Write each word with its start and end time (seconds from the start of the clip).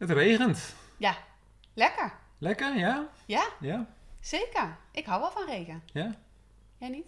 het 0.00 0.10
regent. 0.10 0.74
Ja, 0.96 1.14
lekker. 1.74 2.12
Lekker, 2.38 2.76
ja? 2.76 3.08
Ja, 3.26 3.44
Ja? 3.60 3.86
zeker. 4.20 4.76
Ik 4.92 5.06
hou 5.06 5.20
wel 5.20 5.30
van 5.30 5.46
regen. 5.46 5.82
Ja? 5.92 6.14
Jij 6.78 6.88
niet? 6.88 7.06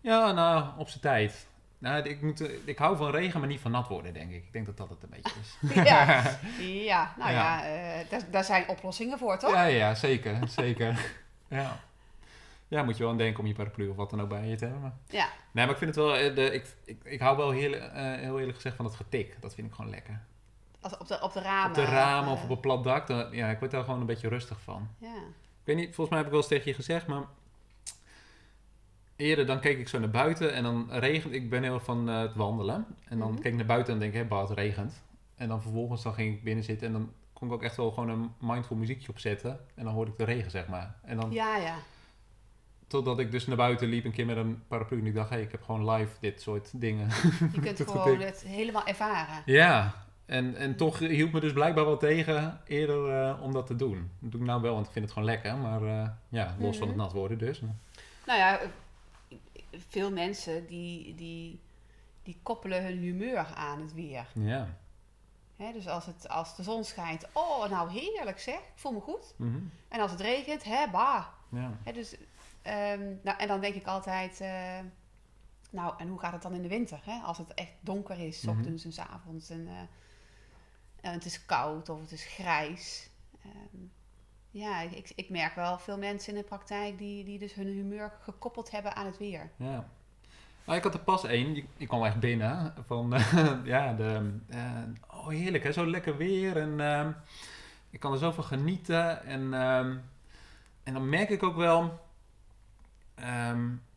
Ja, 0.00 0.32
nou, 0.32 0.78
op 0.78 0.88
zijn 0.88 1.00
tijd. 1.00 1.46
Nou, 1.78 2.02
ik, 2.08 2.22
moet, 2.22 2.50
ik 2.64 2.78
hou 2.78 2.96
van 2.96 3.10
regen, 3.10 3.40
maar 3.40 3.48
niet 3.48 3.60
van 3.60 3.70
nat 3.70 3.88
worden, 3.88 4.12
denk 4.12 4.30
ik. 4.30 4.44
Ik 4.44 4.52
denk 4.52 4.66
dat 4.66 4.76
dat 4.76 4.88
het 4.88 5.02
een 5.02 5.08
beetje 5.10 5.40
is. 5.40 5.56
Ja, 5.84 6.22
ja 6.90 7.14
nou 7.18 7.30
ja, 7.32 7.64
Ja. 7.64 8.00
eh, 8.00 8.10
daar, 8.10 8.30
daar 8.30 8.44
zijn 8.44 8.68
oplossingen 8.68 9.18
voor, 9.18 9.38
toch? 9.38 9.52
Ja, 9.52 9.64
ja, 9.64 9.94
zeker, 9.94 10.48
zeker. 10.48 11.12
ja. 11.48 11.80
Ja, 12.68 12.82
moet 12.82 12.96
je 12.96 13.02
wel 13.02 13.12
aan 13.12 13.18
denken 13.18 13.40
om 13.40 13.46
je 13.46 13.54
paraplu 13.54 13.88
of 13.88 13.96
wat 13.96 14.10
dan 14.10 14.20
ook 14.20 14.28
bij 14.28 14.46
je 14.46 14.56
te 14.56 14.64
hebben. 14.64 14.82
Maar... 14.82 14.92
Ja. 15.06 15.28
Nee, 15.52 15.64
maar 15.64 15.74
ik 15.74 15.80
vind 15.80 15.94
het 15.94 16.04
wel, 16.04 16.16
eh, 16.16 16.34
de, 16.34 16.52
ik, 16.52 16.66
ik, 16.84 17.04
ik 17.04 17.20
hou 17.20 17.36
wel 17.36 17.50
heel, 17.50 17.74
eh, 17.74 18.14
heel 18.14 18.38
eerlijk 18.38 18.54
gezegd 18.56 18.76
van 18.76 18.84
het 18.84 18.94
getik. 18.94 19.36
Dat 19.40 19.54
vind 19.54 19.66
ik 19.66 19.74
gewoon 19.74 19.90
lekker. 19.90 20.20
Als 20.80 20.98
op, 20.98 21.08
de, 21.08 21.20
op 21.22 21.32
de 21.32 21.40
ramen. 21.40 21.68
op 21.68 21.74
de 21.74 21.84
ramen 21.84 22.32
of 22.32 22.42
op 22.42 22.50
een 22.50 22.60
plat 22.60 22.84
dak, 22.84 23.06
dan, 23.06 23.26
ja, 23.32 23.48
ik 23.50 23.58
word 23.58 23.70
daar 23.70 23.84
gewoon 23.84 24.00
een 24.00 24.06
beetje 24.06 24.28
rustig 24.28 24.60
van. 24.60 24.88
Ja. 24.98 25.14
Ik 25.60 25.66
weet 25.66 25.76
niet, 25.76 25.94
volgens 25.94 26.08
mij 26.08 26.16
heb 26.18 26.26
ik 26.26 26.32
wel 26.32 26.40
eens 26.40 26.48
tegen 26.50 26.68
je 26.70 26.74
gezegd, 26.74 27.06
maar 27.06 27.22
eerder 29.16 29.46
dan 29.46 29.60
keek 29.60 29.78
ik 29.78 29.88
zo 29.88 29.98
naar 29.98 30.10
buiten 30.10 30.52
en 30.54 30.62
dan 30.62 30.86
regent. 30.90 31.34
Ik 31.34 31.50
ben 31.50 31.62
heel 31.62 31.74
erg 31.74 31.84
van 31.84 32.08
eh, 32.08 32.20
het 32.20 32.34
wandelen. 32.34 32.86
En 33.08 33.18
dan 33.18 33.28
Mhm. 33.32 33.40
keek 33.40 33.50
ik 33.52 33.58
naar 33.58 33.66
buiten 33.66 33.92
en 33.94 34.00
denk 34.00 34.14
ik, 34.14 34.28
hé, 34.30 34.38
het 34.38 34.50
regent. 34.50 35.02
En 35.36 35.48
dan 35.48 35.62
vervolgens 35.62 36.02
dan 36.02 36.14
ging 36.14 36.34
ik 36.34 36.44
binnen 36.44 36.64
zitten 36.64 36.86
en 36.86 36.92
dan 36.92 37.12
kon 37.32 37.48
ik 37.48 37.54
ook 37.54 37.62
echt 37.62 37.76
wel 37.76 37.90
gewoon 37.90 38.08
een 38.08 38.32
mindful 38.38 38.76
muziekje 38.76 39.08
opzetten. 39.08 39.60
En 39.74 39.84
dan 39.84 39.94
hoorde 39.94 40.10
ik 40.10 40.16
de 40.16 40.24
regen, 40.24 40.50
zeg 40.50 40.66
maar. 40.66 40.94
En 41.02 41.16
dan, 41.16 41.30
ja, 41.32 41.56
ja. 41.56 41.74
totdat 42.86 43.18
ik 43.18 43.30
dus 43.30 43.46
naar 43.46 43.56
buiten 43.56 43.88
liep 43.88 44.04
een 44.04 44.12
keer 44.12 44.26
met 44.26 44.36
een 44.36 44.62
paraplu 44.68 44.98
en 44.98 45.06
ik 45.06 45.14
dacht, 45.14 45.30
hé, 45.30 45.40
ik 45.40 45.50
heb 45.50 45.62
gewoon 45.62 45.90
live 45.90 46.12
dit 46.20 46.40
soort 46.40 46.70
dingen. 46.80 47.08
Je 47.52 47.60
kunt 47.74 47.80
gewoon 47.90 48.20
het 48.20 48.40
helemaal 48.46 48.86
ervaren. 48.86 49.42
ja, 49.44 49.94
en, 50.30 50.56
en 50.56 50.76
toch 50.76 50.98
hield 50.98 51.32
me 51.32 51.40
dus 51.40 51.52
blijkbaar 51.52 51.84
wel 51.84 51.96
tegen 51.96 52.60
eerder 52.66 53.22
eh, 53.22 53.42
om 53.42 53.52
dat 53.52 53.66
te 53.66 53.76
doen. 53.76 54.10
Dat 54.18 54.30
doe 54.30 54.40
ik 54.40 54.46
nou 54.46 54.62
wel, 54.62 54.74
want 54.74 54.86
ik 54.86 54.92
vind 54.92 55.04
het 55.04 55.14
gewoon 55.14 55.28
lekker. 55.28 55.56
Maar 55.56 55.82
eh, 55.82 56.08
ja, 56.28 56.54
los 56.58 56.76
van 56.78 56.86
het 56.86 56.96
Mhm. 56.96 57.04
nat 57.04 57.12
worden 57.12 57.38
dus. 57.38 57.60
Nou 58.26 58.38
ja, 58.38 58.60
veel 59.72 60.10
mensen 60.12 60.66
die, 60.66 61.14
die, 61.14 61.60
die 62.22 62.38
koppelen 62.42 62.84
hun 62.84 62.98
humeur 62.98 63.44
aan 63.54 63.80
het 63.80 63.94
weer. 63.94 64.26
Ja. 64.34 64.68
Hè, 65.56 65.72
dus 65.72 65.88
als, 65.88 66.06
het, 66.06 66.28
als 66.28 66.56
de 66.56 66.62
zon 66.62 66.84
schijnt, 66.84 67.26
oh 67.32 67.70
nou 67.70 67.90
heerlijk 67.90 68.38
zeg, 68.38 68.54
ik 68.58 68.72
voel 68.74 68.92
me 68.92 69.00
goed. 69.00 69.34
Mhm. 69.36 69.58
En 69.88 70.00
als 70.00 70.10
het 70.10 70.20
regent, 70.20 70.64
hè, 70.64 70.90
bah. 70.90 71.24
Ja. 71.48 71.70
Hè, 71.82 71.92
dus, 71.92 72.16
ehm, 72.62 73.02
nou, 73.22 73.38
en 73.38 73.48
dan 73.48 73.60
denk 73.60 73.74
ik 73.74 73.86
altijd, 73.86 74.40
eh, 74.40 74.78
nou 75.70 75.94
en 75.98 76.08
hoe 76.08 76.18
gaat 76.18 76.32
het 76.32 76.42
dan 76.42 76.54
in 76.54 76.62
de 76.62 76.68
winter? 76.68 77.00
Hè? 77.04 77.18
Als 77.20 77.38
het 77.38 77.54
echt 77.54 77.72
donker 77.80 78.18
is, 78.18 78.40
s 78.40 78.44
Mhm. 78.44 78.56
ochtends 78.58 78.84
en 78.84 78.92
s 78.92 78.98
avonds 78.98 79.50
en, 79.50 79.68
eh, 81.02 81.10
het 81.12 81.24
is 81.24 81.46
koud 81.46 81.88
of 81.88 82.00
het 82.00 82.12
is 82.12 82.24
grijs. 82.24 83.10
Ehm, 83.44 83.82
ja, 84.50 84.80
ik, 84.80 85.12
ik 85.14 85.30
merk 85.30 85.54
wel 85.54 85.78
veel 85.78 85.98
mensen 85.98 86.32
in 86.34 86.38
de 86.40 86.46
praktijk 86.46 86.98
die, 86.98 87.24
die 87.24 87.38
dus 87.38 87.54
hun 87.54 87.66
humeur 87.66 88.12
gekoppeld 88.20 88.70
hebben 88.70 88.96
aan 88.96 89.06
het 89.06 89.18
weer. 89.18 89.50
Ja. 89.56 89.88
Nou, 90.64 90.78
ik 90.78 90.84
had 90.84 90.94
er 90.94 91.00
pas 91.00 91.24
één, 91.24 91.54
die 91.76 91.86
kwam 91.86 92.04
echt 92.04 92.20
binnen. 92.20 92.74
Van, 92.86 93.14
ja, 93.64 93.92
de, 93.92 94.38
eh, 94.48 94.82
oh 95.06 95.28
heerlijk 95.28 95.64
hè, 95.64 95.72
zo 95.72 95.86
lekker 95.86 96.16
weer. 96.16 96.56
En 96.56 96.80
ehm, 96.80 97.12
ik 97.90 98.00
kan 98.00 98.12
er 98.12 98.18
zoveel 98.18 98.42
genieten. 98.42 99.24
En, 99.24 99.54
ehm, 99.54 99.96
en 100.82 100.92
dan 100.92 101.08
merk 101.08 101.28
ik 101.30 101.42
ook 101.42 101.56
wel 101.56 101.98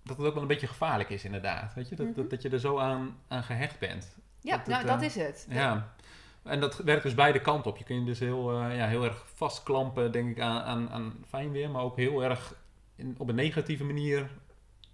dat 0.03 0.17
het 0.17 0.25
ook 0.25 0.33
wel 0.33 0.41
een 0.41 0.47
beetje 0.47 0.67
gevaarlijk 0.67 1.09
is 1.09 1.23
inderdaad. 1.23 1.73
Weet 1.73 1.89
je? 1.89 1.95
Dat, 1.95 2.05
Mhm. 2.05 2.15
dat, 2.15 2.29
dat 2.29 2.41
je 2.41 2.49
er 2.49 2.59
zo 2.59 2.79
aan, 2.79 3.17
aan 3.27 3.43
gehecht 3.43 3.79
bent. 3.79 4.15
Ja, 4.41 4.57
Dat 4.57 4.67
nou 4.67 4.79
het, 4.79 4.87
dat 4.87 5.01
is 5.01 5.15
het. 5.15 5.45
Ja. 5.49 5.93
En 6.43 6.59
dat 6.59 6.75
werkt 6.77 7.03
dus 7.03 7.13
beide 7.13 7.41
kanten 7.41 7.71
op. 7.71 7.77
Je 7.77 7.83
kunt 7.83 7.99
je 7.99 8.05
dus 8.05 8.19
heel, 8.19 8.51
eh, 8.51 8.77
ja, 8.77 8.87
heel 8.87 9.03
erg 9.03 9.25
vastklampen, 9.33 10.11
denk 10.11 10.29
ik, 10.29 10.39
aan, 10.39 10.61
aan, 10.61 10.89
aan 10.89 11.23
fijn 11.29 11.51
weer. 11.51 11.69
Maar 11.69 11.81
ook 11.83 11.95
heel 11.97 12.23
erg 12.23 12.55
in, 12.95 13.15
op 13.17 13.29
een 13.29 13.35
negatieve 13.35 13.83
manier 13.83 14.29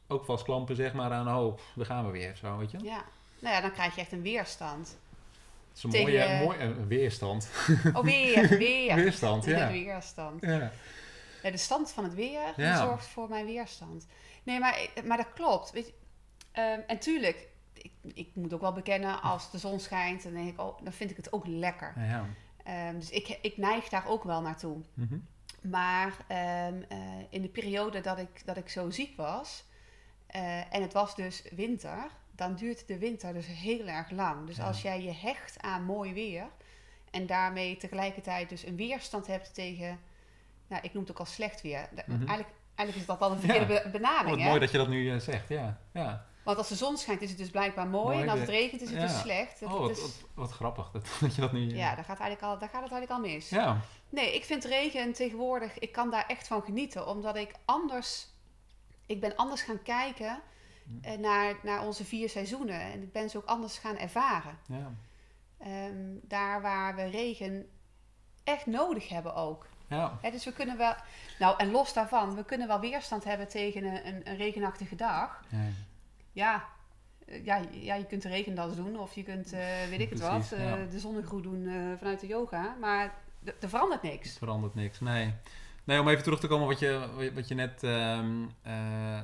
ook 0.08 0.26
vastklampen, 0.26 0.76
zeg 0.76 0.94
maar, 0.94 1.12
aan, 1.12 1.36
oh, 1.38 1.58
daar 1.76 1.86
gaan 1.86 2.06
we 2.06 2.12
weer. 2.12 2.36
Zo, 2.36 2.58
weet 2.58 2.72
je? 2.72 2.78
Ja. 2.84 3.04
Nou 3.40 3.56
ja, 3.56 3.62
dan 3.62 3.72
krijg 3.72 3.96
je 3.96 4.02
echt 4.02 4.12
een 4.12 4.22
weerstand. 4.22 4.98
Het 5.70 5.78
is 5.78 5.84
een 5.84 5.90
Tegen- 5.90 6.12
mooie, 6.12 6.44
mooie 6.44 6.58
eh, 6.58 6.70
weerstand. 6.88 7.50
Oh, 7.94 8.04
weer, 8.04 8.48
weer. 8.58 8.96
Weerstand, 9.04 9.46
ja. 9.46 9.68
weerstand. 9.72 10.42
ja. 10.42 10.72
Ja, 11.44 11.52
de 11.52 11.58
stand 11.58 11.92
van 11.92 12.04
het 12.04 12.14
weer 12.14 12.54
Ja. 12.58 12.78
zorgt 12.86 13.06
voor 13.08 13.30
mijn 13.30 13.46
weerstand. 13.46 14.08
Nee, 14.44 14.60
maar, 14.60 14.88
maar 15.06 15.18
dat 15.18 15.34
klopt. 15.34 15.72
Weet 15.72 15.86
je, 15.86 15.94
Ehm, 16.52 16.80
en 16.88 17.00
tuurlijk, 17.00 17.48
ik, 17.82 17.92
ik 18.14 18.30
moet 18.34 18.54
ook 18.54 18.62
wel 18.62 18.74
bekennen, 18.74 19.22
als 19.22 19.52
de 19.52 19.58
zon 19.58 19.80
schijnt, 19.80 20.24
dan, 20.24 20.34
denk 20.34 20.50
ik, 20.50 20.60
oh, 20.60 20.84
dan 20.84 20.94
vind 20.94 21.10
ik 21.12 21.18
het 21.18 21.34
ook 21.34 21.48
lekker. 21.48 21.94
Ja, 21.98 22.04
ja. 22.06 22.26
Ehm, 22.64 22.96
dus 23.00 23.10
ik, 23.10 23.38
ik 23.42 23.58
neig 23.58 23.90
daar 23.90 24.08
ook 24.08 24.24
wel 24.24 24.42
naartoe. 24.42 24.78
Mhm. 24.94 25.18
Maar 25.62 26.14
ehm, 26.28 26.82
eh, 26.90 26.98
in 27.30 27.42
de 27.42 27.48
periode 27.50 28.02
dat 28.02 28.18
ik, 28.18 28.46
dat 28.46 28.58
ik 28.58 28.70
zo 28.70 28.90
ziek 28.90 29.18
was, 29.18 29.64
eh, 30.28 30.74
en 30.74 30.82
het 30.82 30.94
was 30.94 31.16
dus 31.16 31.44
winter, 31.52 32.08
dan 32.32 32.56
duurt 32.56 32.88
de 32.88 32.98
winter 32.98 33.34
dus 33.34 33.48
heel 33.48 33.88
erg 33.88 34.12
lang. 34.12 34.48
Dus 34.48 34.58
Ja. 34.58 34.64
als 34.64 34.82
jij 34.82 35.02
je 35.04 35.14
hecht 35.14 35.62
aan 35.62 35.84
mooi 35.84 36.14
weer 36.14 36.46
en 37.12 37.26
daarmee 37.26 37.78
tegelijkertijd 37.78 38.50
dus 38.50 38.66
een 38.66 38.76
weerstand 38.76 39.28
hebt 39.28 39.54
tegen, 39.54 40.00
nou 40.68 40.82
ik 40.84 40.94
noem 40.94 41.02
het 41.02 41.12
ook 41.12 41.20
al 41.20 41.26
slecht 41.26 41.62
weer. 41.62 41.90
Mhm. 41.92 42.10
eigenlijk, 42.12 42.50
eigenlijk 42.76 42.96
is 42.96 43.06
dat 43.06 43.20
dan 43.20 43.32
een 43.32 43.40
verkeerde 43.40 43.84
Oh, 43.86 43.92
benaming. 43.92 44.30
wat 44.30 44.40
hè? 44.40 44.48
mooi 44.48 44.60
dat 44.60 44.72
je 44.72 44.78
dat 44.78 44.88
nu 44.88 45.12
eh, 45.12 45.20
zegt, 45.20 45.50
ja. 45.50 45.78
ja. 45.94 46.26
Want 46.44 46.58
als 46.58 46.68
de 46.68 46.76
zon 46.76 46.98
schijnt 46.98 47.22
is 47.22 47.30
het 47.30 47.38
dus 47.38 47.50
blijkbaar 47.50 47.88
mooi, 47.88 48.06
Mooi 48.16 48.22
en 48.22 48.30
als 48.30 48.40
het 48.40 48.50
regent 48.50 48.82
is 48.82 48.90
het 48.90 49.00
Ja. 49.02 49.08
dus 49.08 49.20
slecht. 49.20 49.60
Dat- 49.60 49.72
Oh, 49.74 49.80
wat, 49.80 49.90
is- 49.90 50.02
wat, 50.02 50.20
wat 50.34 50.52
grappig 50.52 50.92
dat, 50.92 51.08
dat 51.22 51.36
je 51.36 51.42
dat 51.42 51.52
nu... 51.52 51.70
eh, 51.70 51.76
ja, 51.78 51.96
daar 51.96 52.04
gaat, 52.06 52.20
eigenlijk 52.20 52.42
al, 52.54 52.60
daar 52.60 52.70
gaat 52.70 52.82
het 52.84 52.92
eigenlijk 52.92 53.12
al 53.12 53.32
mis. 53.32 53.50
ja. 53.50 53.78
Nee, 54.10 54.36
ik 54.36 54.44
vind 54.46 54.64
regen 54.64 55.14
tegenwoordig, 55.14 55.80
ik 55.80 55.92
kan 55.92 56.12
daar 56.12 56.26
echt 56.28 56.48
van 56.48 56.62
genieten. 56.62 57.08
Omdat 57.08 57.36
ik 57.36 57.52
anders, 57.66 58.28
ik 59.06 59.20
ben 59.22 59.36
anders 59.36 59.62
gaan 59.62 59.82
kijken 59.82 60.40
eh, 61.02 61.18
naar, 61.18 61.56
naar 61.64 61.86
onze 61.86 62.06
vier 62.06 62.30
seizoenen. 62.30 62.82
En 62.82 63.02
ik 63.02 63.12
ben 63.12 63.30
ze 63.30 63.38
ook 63.38 63.46
anders 63.46 63.78
gaan 63.78 63.98
ervaren. 63.98 64.58
ja. 64.68 64.92
Ehm, 65.60 65.96
daar 66.22 66.62
waar 66.62 66.96
we 66.96 67.04
regen 67.04 67.70
echt 68.44 68.66
nodig 68.66 69.10
hebben 69.10 69.36
ook. 69.36 69.68
ja. 69.88 70.20
Dus 70.32 70.46
we 70.46 70.54
kunnen 70.54 70.78
wel, 70.78 70.94
nou 71.40 71.58
en 71.58 71.72
los 71.72 71.94
daarvan, 71.94 72.36
we 72.36 72.44
kunnen 72.46 72.68
wel 72.68 72.80
weerstand 72.80 73.24
hebben 73.24 73.48
tegen 73.48 73.84
een, 73.84 74.08
een, 74.08 74.30
een 74.30 74.36
regenachtige 74.38 74.96
dag. 74.96 75.44
ja. 75.50 75.58
Ja, 76.40 76.66
eh, 77.26 77.46
ja, 77.46 77.62
ja, 77.72 77.96
je 77.96 78.06
kunt 78.06 78.22
de 78.22 78.30
regendas 78.30 78.76
doen 78.76 79.00
of 79.00 79.16
je 79.16 79.24
kunt, 79.24 79.54
eh, 79.54 79.60
weet 79.90 80.00
ik 80.00 80.10
het 80.10 80.20
Precies, 80.20 80.50
wat, 80.50 80.60
ja. 80.60 80.86
de 80.92 81.00
zonnegroe 81.00 81.42
doen 81.42 81.68
vanuit 81.98 82.20
de 82.20 82.28
yoga. 82.28 82.76
Maar 82.80 83.14
er 83.60 83.70
verandert 83.70 84.02
niks. 84.02 84.30
Het 84.30 84.38
verandert 84.38 84.76
niks, 84.76 85.00
nee. 85.00 85.34
Nee, 85.84 86.00
om 86.00 86.08
even 86.08 86.24
terug 86.24 86.40
te 86.40 86.48
komen 86.48 86.68
wat 86.68 86.80
je, 86.80 87.32
wat 87.36 87.48
je 87.48 87.56
net 87.56 87.84
ehm, 87.84 88.44
eh, 88.62 89.22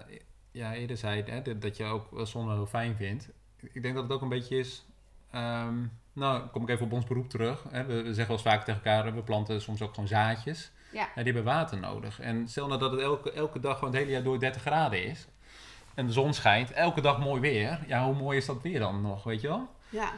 ja, 0.52 0.74
eerder 0.74 0.98
zei, 0.98 1.24
hè, 1.24 1.58
dat- 1.58 1.78
je 1.78 1.84
ook 1.84 2.12
wel 2.12 2.26
zon 2.26 2.46
wel 2.46 2.56
heel 2.56 2.66
fijn 2.66 2.96
vindt. 2.96 3.30
Ik 3.74 3.82
denk 3.82 3.94
dat 3.96 4.04
het 4.04 4.14
ook 4.14 4.22
een 4.22 4.30
beetje 4.30 4.58
is... 4.58 4.86
ehm, 5.32 5.86
nou, 6.14 6.48
kom 6.48 6.62
ik 6.64 6.70
even 6.70 6.86
op 6.86 6.92
ons 6.94 7.06
beroep 7.06 7.30
terug. 7.30 7.66
Hè. 7.70 7.86
We, 7.86 7.94
we 7.94 8.14
zeggen 8.14 8.28
wel 8.28 8.38
eens 8.38 8.42
vaak 8.48 8.64
tegen 8.64 8.82
elkaar, 8.84 9.16
we 9.16 9.24
planten 9.24 9.62
soms 9.62 9.82
ook 9.82 9.94
gewoon 9.94 10.10
zaadjes. 10.10 10.72
Ja. 10.92 11.00
Ja, 11.16 11.24
die 11.24 11.34
hebben 11.34 11.44
water 11.54 11.80
nodig. 11.80 12.20
En 12.20 12.48
stel 12.48 12.68
nou 12.68 12.80
dat 12.80 12.92
het 12.92 13.00
elke, 13.02 13.32
elke 13.32 13.60
dag 13.60 13.78
gewoon 13.78 13.90
het 13.94 14.00
hele 14.00 14.14
jaar 14.14 14.24
door 14.24 14.40
30 14.40 14.62
graden 14.62 15.04
is... 15.04 15.28
en 15.96 16.06
de 16.06 16.12
zon 16.12 16.34
schijnt, 16.34 16.72
elke 16.72 17.02
dag 17.02 17.20
mooi 17.20 17.42
weer... 17.42 17.80
ja, 17.88 18.06
hoe 18.06 18.16
mooi 18.16 18.38
is 18.38 18.46
dat 18.46 18.62
weer 18.62 18.80
dan 18.80 19.02
nog, 19.02 19.24
weet 19.24 19.42
je 19.42 19.48
wel? 19.48 19.70
Ja, 19.90 20.12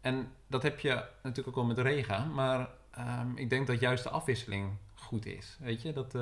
En 0.00 0.32
dat 0.46 0.62
heb 0.62 0.80
je 0.80 1.04
natuurlijk 1.22 1.48
ook 1.48 1.54
wel 1.54 1.74
met 1.74 1.78
regen, 1.78 2.34
maar 2.34 2.68
ehm, 2.90 3.36
ik 3.36 3.50
denk 3.50 3.66
dat 3.66 3.80
juist 3.80 4.02
de 4.02 4.10
afwisseling 4.10 4.70
goed 4.94 5.26
is. 5.26 5.56
Weet 5.60 5.82
je, 5.82 5.92
dat, 5.92 6.14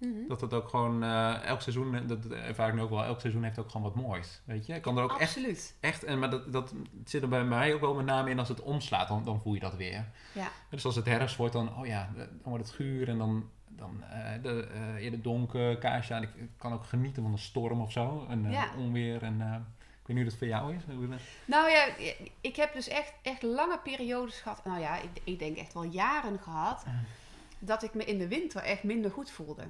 Mhm. 0.00 0.28
dat 0.28 0.40
het 0.40 0.54
ook 0.54 0.68
gewoon 0.68 1.02
eh, 1.02 1.42
elk 1.44 1.60
seizoen, 1.60 1.94
eh, 1.94 2.00
dat 2.06 2.26
ervaar 2.26 2.68
ik 2.68 2.74
nu 2.74 2.80
ook 2.80 2.90
wel, 2.90 3.04
elk 3.04 3.20
seizoen 3.20 3.42
heeft 3.42 3.58
ook 3.58 3.70
gewoon 3.70 3.92
wat 3.92 4.02
moois. 4.02 4.40
Weet 4.44 4.66
je, 4.66 4.74
ik 4.74 4.82
kan 4.82 4.96
er 4.96 5.02
ook 5.02 5.10
echt, 5.10 5.20
absoluut. 5.20 5.76
echt 5.80 6.04
en 6.04 6.18
maar 6.18 6.30
dat, 6.30 6.52
dat 6.52 6.74
zit 7.04 7.22
er 7.22 7.28
bij 7.28 7.44
mij 7.44 7.74
ook 7.74 7.80
wel 7.80 7.94
met 7.94 8.06
name 8.06 8.30
in 8.30 8.38
als 8.38 8.48
het 8.48 8.60
omslaat, 8.62 9.08
dan, 9.08 9.24
dan 9.24 9.40
voel 9.40 9.54
je 9.54 9.60
dat 9.60 9.74
weer. 9.74 10.04
Ja. 10.32 10.48
Dus 10.70 10.84
als 10.84 10.96
het 10.96 11.06
herfst 11.06 11.36
wordt, 11.36 11.52
dan, 11.52 11.76
oh 11.78 11.86
ja, 11.86 12.10
dan 12.16 12.28
wordt 12.42 12.64
het 12.66 12.74
guur 12.74 13.08
en 13.08 13.18
dan, 13.18 13.50
dan 13.68 14.02
eh, 14.02 14.42
de, 14.42 14.66
eh, 14.74 14.94
eerder 14.94 15.22
donker, 15.22 15.78
kaarsje 15.78 16.14
aan. 16.14 16.22
Ik 16.22 16.30
kan 16.56 16.72
ook 16.72 16.84
genieten 16.86 17.22
van 17.22 17.32
een 17.32 17.38
storm 17.38 17.80
of 17.80 17.92
zo, 17.92 18.26
een 18.28 18.50
Ja. 18.50 18.70
onweer 18.78 19.22
en... 19.22 19.34
ik 20.00 20.06
weet 20.06 20.16
niet 20.16 20.16
hoe 20.16 20.24
dat 20.24 20.34
voor 20.34 20.46
jou 20.46 20.74
is. 20.74 20.82
Hoe 20.96 21.08
dat- 21.08 21.18
Nou 21.44 21.70
ja, 21.70 21.86
ik 22.40 22.56
heb 22.56 22.72
dus 22.72 22.88
echt, 22.88 23.12
echt 23.22 23.42
lange 23.42 23.78
periodes 23.78 24.40
gehad. 24.40 24.64
Nou 24.64 24.80
ja, 24.80 24.96
ik, 24.96 25.10
ik 25.24 25.38
denk 25.38 25.56
echt 25.56 25.72
wel 25.72 25.84
jaren 25.84 26.38
gehad. 26.38 26.84
Dat 27.58 27.82
ik 27.82 27.94
me 27.94 28.04
in 28.04 28.18
de 28.18 28.28
winter 28.28 28.62
echt 28.62 28.82
minder 28.82 29.10
goed 29.10 29.30
voelde. 29.30 29.62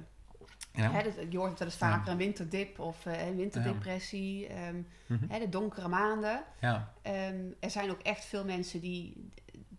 Ja. 0.73 0.91
Hè, 0.91 1.01
je 1.29 1.37
hoort 1.37 1.59
wel 1.59 1.67
eens 1.67 1.77
vaker 1.77 2.11
een 2.11 2.17
winterdip 2.17 2.79
of 2.79 3.05
eh, 3.05 3.27
een 3.27 3.35
winterdepressie. 3.35 4.47
ehm, 4.47 4.81
Mhm. 5.05 5.25
hè, 5.31 5.39
de 5.39 5.49
donkere 5.49 5.87
maanden. 5.87 6.43
ja. 6.59 6.93
Ehm, 7.01 7.39
er 7.59 7.69
zijn 7.69 7.91
ook 7.91 7.99
echt 8.01 8.25
veel 8.25 8.45
mensen 8.45 8.79
die, 8.79 9.29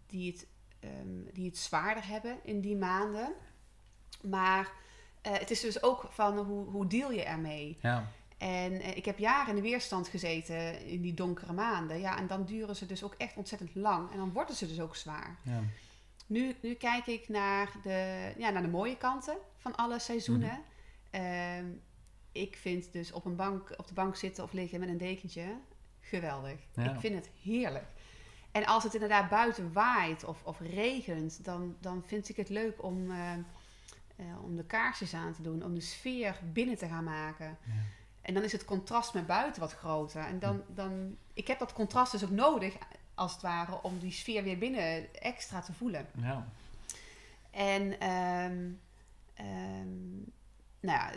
die, 0.07 0.33
het, 0.33 0.47
ehm, 0.81 1.33
die 1.33 1.47
het 1.47 1.57
zwaarder 1.59 2.07
hebben 2.07 2.37
in 2.43 2.61
die 2.61 2.77
maanden. 2.77 3.33
Maar 4.23 4.71
eh, 5.23 5.33
het 5.33 5.51
is 5.51 5.61
dus 5.61 5.83
ook 5.83 6.07
van 6.11 6.39
hoe, 6.39 6.65
hoe 6.71 6.87
deal 6.87 7.11
je 7.13 7.23
ermee? 7.25 7.79
Ja. 7.83 8.07
En 8.39 8.81
eh, 8.81 8.97
ik 8.97 9.05
heb 9.05 9.19
jaren 9.19 9.49
in 9.49 9.55
de 9.63 9.69
weerstand 9.69 10.09
gezeten 10.09 10.87
in 10.87 11.01
die 11.03 11.15
donkere 11.15 11.53
maanden. 11.53 12.01
Ja, 12.01 12.19
en 12.19 12.27
dan 12.27 12.45
duren 12.45 12.77
ze 12.77 12.87
dus 12.87 13.03
ook 13.05 13.15
echt 13.19 13.37
ontzettend 13.37 13.75
lang. 13.75 14.11
En 14.11 14.17
dan 14.17 14.33
worden 14.33 14.55
ze 14.55 14.67
dus 14.67 14.81
ook 14.81 14.97
zwaar. 14.97 15.37
Ja. 15.43 15.61
Nu, 16.27 16.57
nu 16.63 16.75
kijk 16.75 17.07
ik 17.07 17.29
naar 17.29 17.73
de, 17.83 18.33
ja, 18.39 18.51
naar 18.51 18.63
de 18.63 18.69
mooie 18.69 18.97
kanten 18.97 19.37
van 19.57 19.77
alle 19.77 19.99
seizoenen. 19.99 20.59
Ehm, 21.13 21.67
ik 22.33 22.57
vind 22.57 22.93
dus 22.93 23.13
op, 23.13 23.25
een 23.25 23.37
bank, 23.37 23.75
op 23.77 23.89
de 23.89 23.95
bank 23.95 24.17
zitten 24.17 24.45
of 24.45 24.53
liggen 24.53 24.81
met 24.81 24.89
een 24.89 24.99
dekentje 24.99 25.57
geweldig. 26.01 26.59
Ja. 26.75 26.95
Ik 26.95 27.01
vind 27.01 27.15
het 27.15 27.31
heerlijk. 27.43 27.87
En 28.51 28.67
als 28.67 28.85
het 28.85 28.95
inderdaad 28.95 29.29
buiten 29.29 29.73
waait 29.73 30.25
of, 30.25 30.43
of 30.45 30.61
regent, 30.61 31.45
dan, 31.45 31.77
dan 31.81 32.03
vind 32.07 32.29
ik 32.29 32.37
het 32.37 32.49
leuk 32.49 32.83
om, 32.83 33.11
eh, 33.11 33.33
eh, 33.33 34.45
om 34.45 34.57
de 34.57 34.65
kaarsjes 34.65 35.15
aan 35.15 35.33
te 35.33 35.43
doen, 35.43 35.65
om 35.65 35.75
de 35.75 35.81
sfeer 35.81 36.39
binnen 36.53 36.77
te 36.77 36.89
gaan 36.89 37.05
maken. 37.05 37.47
Ja. 37.47 37.73
En 38.21 38.35
dan 38.35 38.43
is 38.43 38.53
het 38.53 38.65
contrast 38.65 39.15
met 39.15 39.27
buiten 39.27 39.61
wat 39.61 39.73
groter. 39.73 40.23
En 40.23 40.39
dan, 40.39 40.63
dan, 40.69 41.17
ik 41.33 41.47
heb 41.47 41.59
dat 41.59 41.73
contrast 41.73 42.13
dus 42.13 42.25
ook 42.25 42.31
nodig, 42.31 42.77
als 43.15 43.33
het 43.33 43.43
ware, 43.43 43.83
om 43.83 43.99
die 43.99 44.13
sfeer 44.13 44.43
weer 44.43 44.59
binnen 44.59 45.15
extra 45.15 45.61
te 45.61 45.73
voelen. 45.73 46.07
Ja. 46.17 46.49
En, 47.51 48.01
ehm, 48.01 48.71
nou 50.83 50.99
ja, 50.99 51.11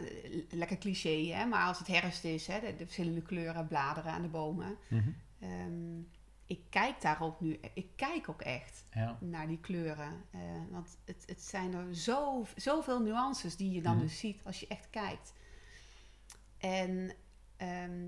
lekker 0.50 0.77
cliché, 0.77 1.25
hè? 1.33 1.45
maar 1.45 1.67
als 1.67 1.77
het 1.79 1.88
herfst 1.88 2.23
is, 2.23 2.47
hè, 2.47 2.59
de, 2.59 2.75
de 2.75 2.83
verschillende 2.83 3.21
kleuren, 3.21 3.67
bladeren 3.67 4.12
aan 4.12 4.21
de 4.21 4.27
bomen. 4.27 4.77
Mhm. 4.89 5.09
ehm, 5.39 6.00
ik 6.47 6.59
kijk 6.69 7.01
daar 7.01 7.21
ook 7.21 7.41
nu, 7.41 7.59
ik 7.73 7.88
kijk 7.95 8.29
ook 8.29 8.41
echt 8.41 8.85
Ja. 8.94 9.17
naar 9.21 9.47
die 9.47 9.59
kleuren. 9.59 10.23
Eh, 10.31 10.39
want 10.69 10.97
het, 11.06 11.23
het 11.27 11.41
zijn 11.41 11.73
er 11.73 11.95
zo, 11.95 12.45
zoveel 12.56 13.01
nuances 13.01 13.56
die 13.56 13.71
je 13.71 13.81
dan 13.81 13.94
Mhm. 13.95 14.03
dus 14.03 14.19
ziet 14.19 14.41
als 14.44 14.59
je 14.59 14.67
echt 14.67 14.89
kijkt. 14.89 15.33
En 16.57 17.12
ehm, 17.57 18.07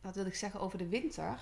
wat 0.00 0.14
wil 0.14 0.26
ik 0.26 0.34
zeggen 0.34 0.60
over 0.60 0.78
de 0.78 0.88
winter? 0.88 1.38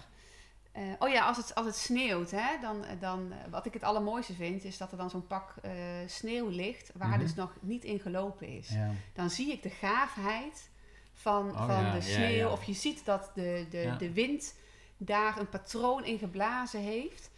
Eh, 0.73 0.83
oh 0.99 1.09
ja, 1.09 1.27
als 1.27 1.37
het, 1.37 1.55
als 1.55 1.67
het 1.67 1.77
sneeuwt, 1.77 2.31
hè, 2.31 2.59
dan, 2.61 2.85
dan, 3.01 3.33
eh, 3.33 3.39
wat 3.51 3.67
ik 3.67 3.73
het 3.73 3.83
allermooiste 3.83 4.35
vind, 4.35 4.65
is 4.65 4.79
dat 4.79 4.91
er 4.93 4.99
dan 4.99 5.11
zo'n 5.11 5.27
pak 5.27 5.55
eh, 5.63 5.73
sneeuw 6.07 6.49
ligt 6.49 6.91
waar 6.95 7.09
Mhm. 7.09 7.19
dus 7.19 7.35
nog 7.35 7.53
niet 7.61 7.85
in 7.85 8.01
gelopen 8.01 8.49
is. 8.49 8.69
Ja. 8.69 8.91
Dan 9.15 9.31
zie 9.31 9.53
ik 9.53 9.63
de 9.63 9.71
gaafheid 9.71 10.71
van, 11.15 11.51
Oh 11.51 11.67
van 11.67 11.85
ja, 11.85 11.93
de 11.95 12.01
sneeuw. 12.01 12.29
ja. 12.37 12.49
Of 12.49 12.65
je 12.65 12.73
ziet 12.73 13.05
dat 13.05 13.31
de, 13.35 13.67
de, 13.71 13.95
de 13.99 14.13
wind 14.13 14.55
daar 14.97 15.39
een 15.39 15.49
patroon 15.49 16.05
in 16.05 16.19
geblazen 16.19 16.81
heeft. 16.81 17.31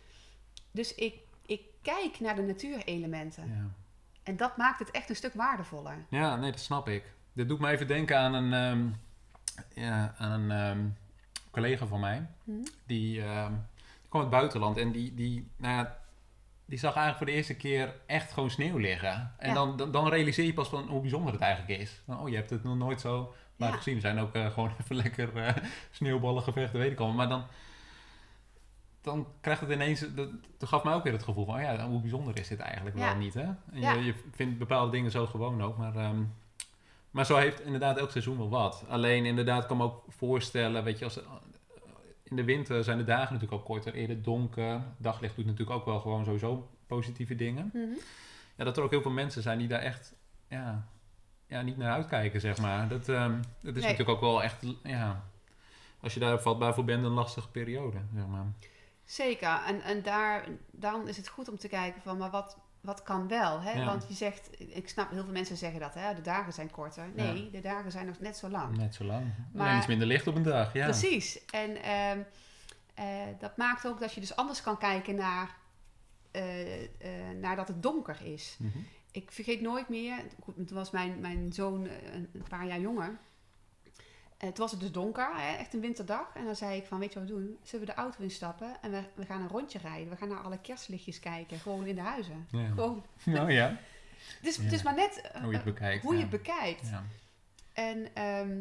Dus 0.71 0.95
ik, 0.95 1.15
ik 1.47 1.61
kijk 1.83 2.21
naar 2.21 2.37
de 2.37 2.43
natuurelementen. 2.43 3.47
Ja. 3.49 3.71
En 4.23 4.37
dat 4.37 4.57
maakt 4.57 4.79
het 4.79 4.91
echt 4.91 5.09
een 5.09 5.17
stuk 5.17 5.35
waardevoller. 5.35 5.97
Ja, 6.09 6.37
nee, 6.37 6.51
dat 6.51 6.61
snap 6.61 6.89
ik. 6.89 7.05
Dit 7.33 7.49
doet 7.49 7.59
me 7.61 7.71
even 7.71 7.87
denken 7.87 8.19
aan 8.19 8.35
een, 8.35 8.53
ehm, 8.53 8.89
ja, 9.85 10.15
aan 10.19 10.31
een 10.41 10.51
ehm, 10.51 10.87
collega 11.53 11.87
van 11.87 12.01
mij. 12.01 12.27
Hm? 12.45 12.53
Die, 12.87 13.23
ehm, 13.23 13.53
die 14.01 14.09
kwam 14.09 14.23
uit 14.23 14.31
het 14.31 14.41
buitenland 14.41 14.77
en 14.77 14.93
die, 14.93 15.15
die, 15.15 15.49
nou 15.57 15.75
ja, 15.77 15.97
die 16.65 16.79
zag 16.79 16.95
eigenlijk 16.95 17.17
voor 17.19 17.27
de 17.27 17.33
eerste 17.33 17.57
keer 17.57 17.95
echt 18.07 18.33
gewoon 18.33 18.51
sneeuw 18.51 18.77
liggen. 18.79 19.33
En 19.39 19.49
Ja. 19.49 19.55
dan, 19.55 19.77
dan, 19.77 19.91
dan 19.91 20.09
realiseer 20.09 20.45
je 20.45 20.55
pas 20.55 20.69
van 20.69 20.89
hoe 20.89 21.01
bijzonder 21.01 21.33
het 21.33 21.43
eigenlijk 21.43 21.81
is. 21.81 22.03
Van, 22.07 22.19
oh, 22.21 22.29
je 22.29 22.37
hebt 22.37 22.51
het 22.51 22.63
nog 22.65 22.77
nooit 22.77 23.01
zo 23.01 23.35
laten 23.57 23.77
Ja. 23.77 23.83
zien. 23.83 23.95
Er 23.95 24.01
zijn 24.01 24.19
ook 24.19 24.35
eh, 24.35 24.47
gewoon 24.51 24.71
even 24.81 24.97
lekker 24.97 25.37
eh 25.37 25.55
sneeuwballen 25.91 26.43
gevechten, 26.43 26.79
weet 26.79 26.93
ik 26.93 27.01
al. 27.01 27.13
Maar 27.13 27.29
dan, 27.29 27.45
dan 29.01 29.27
krijgt 29.41 29.61
het 29.61 29.71
ineens... 29.71 30.01
Dat, 30.15 30.29
dat 30.59 30.69
gaf 30.69 30.85
mij 30.85 30.95
ook 30.95 31.03
weer 31.05 31.13
het 31.13 31.23
gevoel 31.23 31.45
van, 31.45 31.55
oh 31.55 31.61
ja, 31.61 31.89
hoe 31.89 32.01
bijzonder 32.01 32.39
is 32.39 32.49
dit 32.49 32.59
eigenlijk 32.61 32.97
wel 32.97 33.17
niet, 33.17 33.35
hè? 33.35 33.43
En 33.73 33.81
je, 33.81 34.05
je 34.05 34.15
vindt 34.33 34.59
bepaalde 34.59 34.91
dingen 34.91 35.11
zo 35.11 35.27
gewoon 35.27 35.63
ook, 35.63 35.77
maar... 35.77 35.97
ehm, 35.97 36.23
maar 37.13 37.27
zo 37.27 37.37
heeft 37.37 37.61
inderdaad 37.61 37.99
elk 37.99 38.11
seizoen 38.11 38.37
wel 38.39 38.49
wat. 38.49 38.85
Alleen 38.89 39.27
inderdaad 39.27 39.67
kan 39.67 39.77
me 39.77 39.83
ook 39.83 40.05
voorstellen, 40.09 40.85
weet 40.85 40.99
je, 40.99 41.05
als 41.05 41.21
in 42.23 42.37
de 42.37 42.45
winter 42.45 42.85
zijn 42.85 42.99
de 42.99 43.05
dagen 43.05 43.33
natuurlijk 43.33 43.61
ook 43.61 43.67
korter, 43.67 43.95
eerder 43.95 44.23
donker. 44.23 44.81
Daglicht 44.97 45.37
doet 45.37 45.45
natuurlijk 45.47 45.79
ook 45.79 45.85
wel 45.85 46.01
gewoon 46.01 46.25
sowieso 46.25 46.69
positieve 46.87 47.35
dingen. 47.35 47.71
Mhm. 47.73 47.83
Ja, 48.57 48.65
dat 48.65 48.77
er 48.77 48.83
ook 48.83 48.91
heel 48.91 49.03
veel 49.03 49.11
mensen 49.11 49.43
zijn 49.43 49.59
die 49.59 49.69
daar 49.69 49.81
echt 49.81 50.15
ja, 50.49 50.87
ja, 51.47 51.63
niet 51.63 51.77
naar 51.77 51.93
uitkijken, 51.93 52.41
zeg 52.41 52.59
maar. 52.59 52.89
Dat, 52.89 53.09
ehm, 53.09 53.33
dat 53.61 53.77
is 53.77 53.83
Nee. 53.83 53.91
natuurlijk 53.91 54.09
ook 54.09 54.21
wel 54.21 54.43
echt, 54.43 54.67
ja, 54.83 55.25
als 56.01 56.15
je 56.15 56.21
daar 56.21 56.41
vatbaar 56.41 56.75
voor 56.75 56.85
bent, 56.85 57.05
een 57.05 57.11
lastige 57.11 57.49
periode, 57.49 57.99
zeg 58.15 58.27
maar. 58.27 58.47
Zeker. 59.05 59.61
En, 59.67 59.83
en 59.83 60.03
daar, 60.03 60.49
daarom 60.71 61.07
is 61.07 61.17
het 61.17 61.29
goed 61.29 61.49
om 61.49 61.59
te 61.59 61.69
kijken 61.69 62.03
van, 62.03 62.19
maar 62.19 62.31
wat, 62.31 62.59
wat 62.83 63.03
kan 63.03 63.29
wel? 63.29 63.61
Hè? 63.61 63.73
Ja. 63.73 63.85
Want 63.85 64.05
je 64.09 64.15
zegt, 64.15 64.51
ik 64.75 64.89
snap, 64.89 65.11
heel 65.11 65.23
veel 65.25 65.33
mensen 65.33 65.57
zeggen 65.57 65.81
dat, 65.81 65.95
hè? 65.95 66.15
de 66.15 66.21
dagen 66.21 66.53
zijn 66.53 66.71
korter. 66.71 67.09
Nee, 67.15 67.51
de 67.51 67.61
dagen 67.61 67.91
zijn 67.91 68.07
nog 68.07 68.19
net 68.21 68.37
zo 68.37 68.49
lang. 68.49 68.77
Net 68.77 68.95
zo 68.95 69.05
lang. 69.05 69.25
Maar- 69.53 69.67
Alleen 69.67 69.79
iets 69.79 69.87
minder 69.87 70.07
licht 70.07 70.27
op 70.27 70.35
een 70.35 70.43
dag, 70.43 70.73
ja. 70.73 70.85
Precies. 70.85 71.45
En 71.45 71.83
ehm, 71.83 72.21
eh, 72.95 73.07
dat 73.39 73.57
maakt 73.57 73.87
ook 73.87 74.01
dat 74.01 74.13
je 74.15 74.21
dus 74.21 74.37
anders 74.37 74.63
kan 74.63 74.79
kijken 74.79 75.15
naar, 75.15 75.57
eh, 76.31 76.83
eh, 76.83 76.89
naar 77.41 77.57
dat 77.57 77.69
het 77.69 77.83
donker 77.83 78.17
is. 78.23 78.57
Mhm. 78.59 78.79
Ik 79.13 79.33
vergeet 79.33 79.61
nooit 79.61 79.89
meer, 79.89 80.15
goed, 80.43 80.55
toen 80.55 80.77
was 80.77 80.91
mijn, 80.91 81.21
mijn 81.21 81.53
zoon 81.53 81.89
een 82.13 82.45
paar 82.49 82.67
jaar 82.67 82.81
jonger. 82.81 83.19
Eh, 84.43 84.49
toen 84.49 84.59
was 84.59 84.71
het 84.71 84.81
dus 84.81 84.93
donker, 84.93 85.29
hè, 85.37 85.57
echt 85.57 85.75
een 85.75 85.81
winterdag. 85.81 86.31
En 86.35 86.45
dan 86.45 86.57
zei 86.57 86.77
ik 86.77 86.87
van, 86.87 86.99
weet 86.99 87.13
je 87.13 87.19
wat 87.19 87.29
we 87.29 87.35
doen? 87.35 87.59
Zullen 87.63 87.87
we 87.87 87.93
de 87.93 87.99
auto 87.99 88.23
instappen 88.23 88.77
en 88.83 88.91
we, 88.91 89.03
we 89.15 89.25
gaan 89.25 89.41
een 89.41 89.49
rondje 89.49 89.79
rijden. 89.79 90.11
We 90.11 90.17
gaan 90.17 90.29
naar 90.29 90.41
alle 90.43 90.59
kerstlichtjes 90.59 91.19
kijken, 91.19 91.59
gewoon 91.59 91.87
in 91.87 91.95
de 91.95 92.01
huizen. 92.01 92.47
Ja. 92.51 92.67
Gewoon. 92.75 93.05
Oh 93.43 93.51
ja, 93.51 93.77
Het 94.39 94.47
is, 94.47 94.57
Ja. 94.57 94.63
het 94.63 94.73
is 94.73 94.83
maar 94.83 94.95
net 94.95 95.21
eh, 95.21 95.41
hoe 95.43 95.51
je 95.51 95.57
het 95.57 95.65
bekijkt. 95.65 96.03
hoe 96.03 96.13
je 96.13 96.19
ja. 96.19 96.27
het 96.27 96.43
bekijkt. 96.43 96.91
En 97.73 98.15
ehm, 98.15 98.61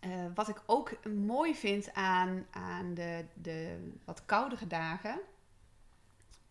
eh, 0.00 0.26
wat 0.34 0.48
ik 0.48 0.62
ook 0.66 1.06
mooi 1.06 1.54
vind 1.54 1.94
aan, 1.94 2.46
aan 2.50 2.94
de, 2.94 3.24
de 3.34 3.88
wat 4.04 4.22
koudere 4.26 4.66
dagen, 4.66 5.20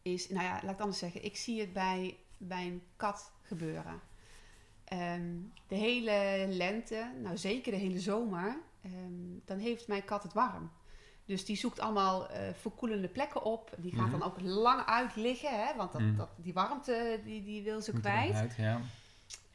is, 0.01 0.30
nou 0.30 0.44
ja, 0.44 0.51
laat 0.51 0.63
ik 0.63 0.70
het 0.70 0.82
anders 0.82 1.00
zeggen, 1.00 1.24
ik 1.24 1.38
zie 1.38 1.60
het 1.60 1.74
bij, 1.74 2.18
bij 2.38 2.65
een 2.65 2.84
kat 2.96 3.32
gebeuren. 3.42 4.00
Ehm, 4.89 5.36
de 5.67 5.75
hele 5.75 6.46
lente, 6.48 7.12
nou 7.22 7.38
zeker 7.38 7.72
de 7.72 7.77
hele 7.77 8.00
zomer, 8.00 8.58
ehm, 8.81 8.93
dan 9.46 9.58
heeft 9.58 9.88
mijn 9.88 10.05
kat 10.05 10.24
het 10.24 10.34
warm. 10.34 10.72
Dus 11.25 11.46
die 11.46 11.55
zoekt 11.55 11.79
allemaal 11.79 12.29
eh 12.29 12.53
verkoelende 12.53 13.08
plekken 13.08 13.43
op. 13.43 13.74
Die 13.77 13.91
gaat 13.96 14.01
Mhm. 14.10 14.19
dan 14.19 14.24
ook 14.24 14.41
lang 14.41 14.86
uit 14.86 15.15
liggen, 15.15 15.65
hè, 15.65 15.75
want 15.75 15.91
dat, 15.91 16.01
Mhm. 16.01 16.15
dat, 16.15 16.29
die 16.36 16.53
warmte 16.53 17.19
die, 17.24 17.43
die 17.43 17.63
wil 17.63 17.81
ze 17.81 17.91
Moet 17.91 18.01
kwijt. 18.01 18.55
ja. 18.58 18.81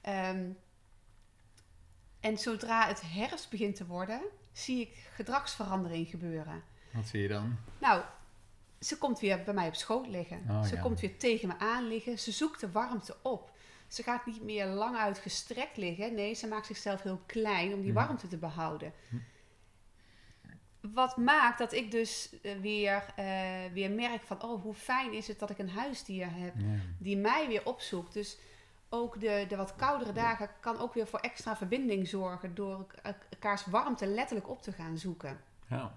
Ehm, 0.01 0.51
en 2.21 2.39
zodra 2.39 2.87
het 2.87 3.03
herfst 3.05 3.51
begint 3.51 3.77
te 3.77 3.87
worden, 3.87 4.21
zie 4.53 4.81
ik 4.81 5.09
gedragsverandering 5.15 6.09
gebeuren. 6.09 6.63
Wat 6.93 7.07
zie 7.07 7.23
je 7.23 7.29
dan? 7.29 7.57
Nou, 7.79 8.03
ze 8.81 8.99
komt 8.99 9.21
weer 9.21 9.43
bij 9.45 9.55
mij 9.55 9.69
op 9.69 9.75
schoot 9.75 10.07
liggen. 10.07 10.43
Oh, 10.49 10.63
ze 10.65 10.75
ja. 10.75 10.81
komt 10.81 11.01
weer 11.01 11.19
tegen 11.19 11.49
me 11.49 11.59
aan 11.59 11.89
liggen. 11.89 12.19
Ze 12.19 12.33
zoekt 12.33 12.61
de 12.61 12.71
warmte 12.71 13.17
op. 13.23 13.53
Ze 13.95 14.03
gaat 14.03 14.27
niet 14.27 14.43
meer 14.43 14.67
lang 14.67 14.97
uitgestrekt 14.97 15.77
liggen. 15.77 16.15
Nee, 16.15 16.35
ze 16.35 16.47
maakt 16.47 16.67
zichzelf 16.67 17.03
heel 17.03 17.21
klein 17.27 17.73
om 17.75 17.81
die 17.83 17.93
Mhm. 17.93 18.05
warmte 18.05 18.29
te 18.29 18.37
behouden. 18.37 18.93
Wat 20.93 21.17
maakt 21.17 21.59
dat 21.59 21.73
ik 21.73 21.91
dus 21.91 22.41
eh, 22.43 22.57
weer, 22.61 23.05
eh, 23.17 23.25
weer 23.73 23.91
merk 23.91 24.23
van... 24.23 24.43
oh, 24.43 24.63
hoe 24.63 24.75
fijn 24.75 25.13
is 25.13 25.29
het 25.29 25.39
dat 25.39 25.51
ik 25.51 25.59
een 25.59 25.69
huisdier 25.71 26.27
heb 26.31 26.55
Ja. 26.57 26.65
die 26.99 27.17
mij 27.17 27.47
weer 27.49 27.67
opzoekt. 27.67 28.13
Dus 28.13 28.39
ook 28.89 29.21
de, 29.21 29.45
de 29.49 29.57
wat 29.57 29.77
koudere 29.77 30.13
dagen 30.13 30.51
kan 30.61 30.79
ook 30.79 30.95
weer 30.95 31.07
voor 31.07 31.19
extra 31.21 31.57
verbinding 31.57 32.09
zorgen 32.09 32.55
door 32.55 32.87
elk- 33.03 33.23
elkaars 33.31 33.65
warmte 33.67 34.07
letterlijk 34.07 34.49
op 34.49 34.63
te 34.63 34.73
gaan 34.73 34.99
zoeken. 34.99 35.41
Ja. 35.69 35.95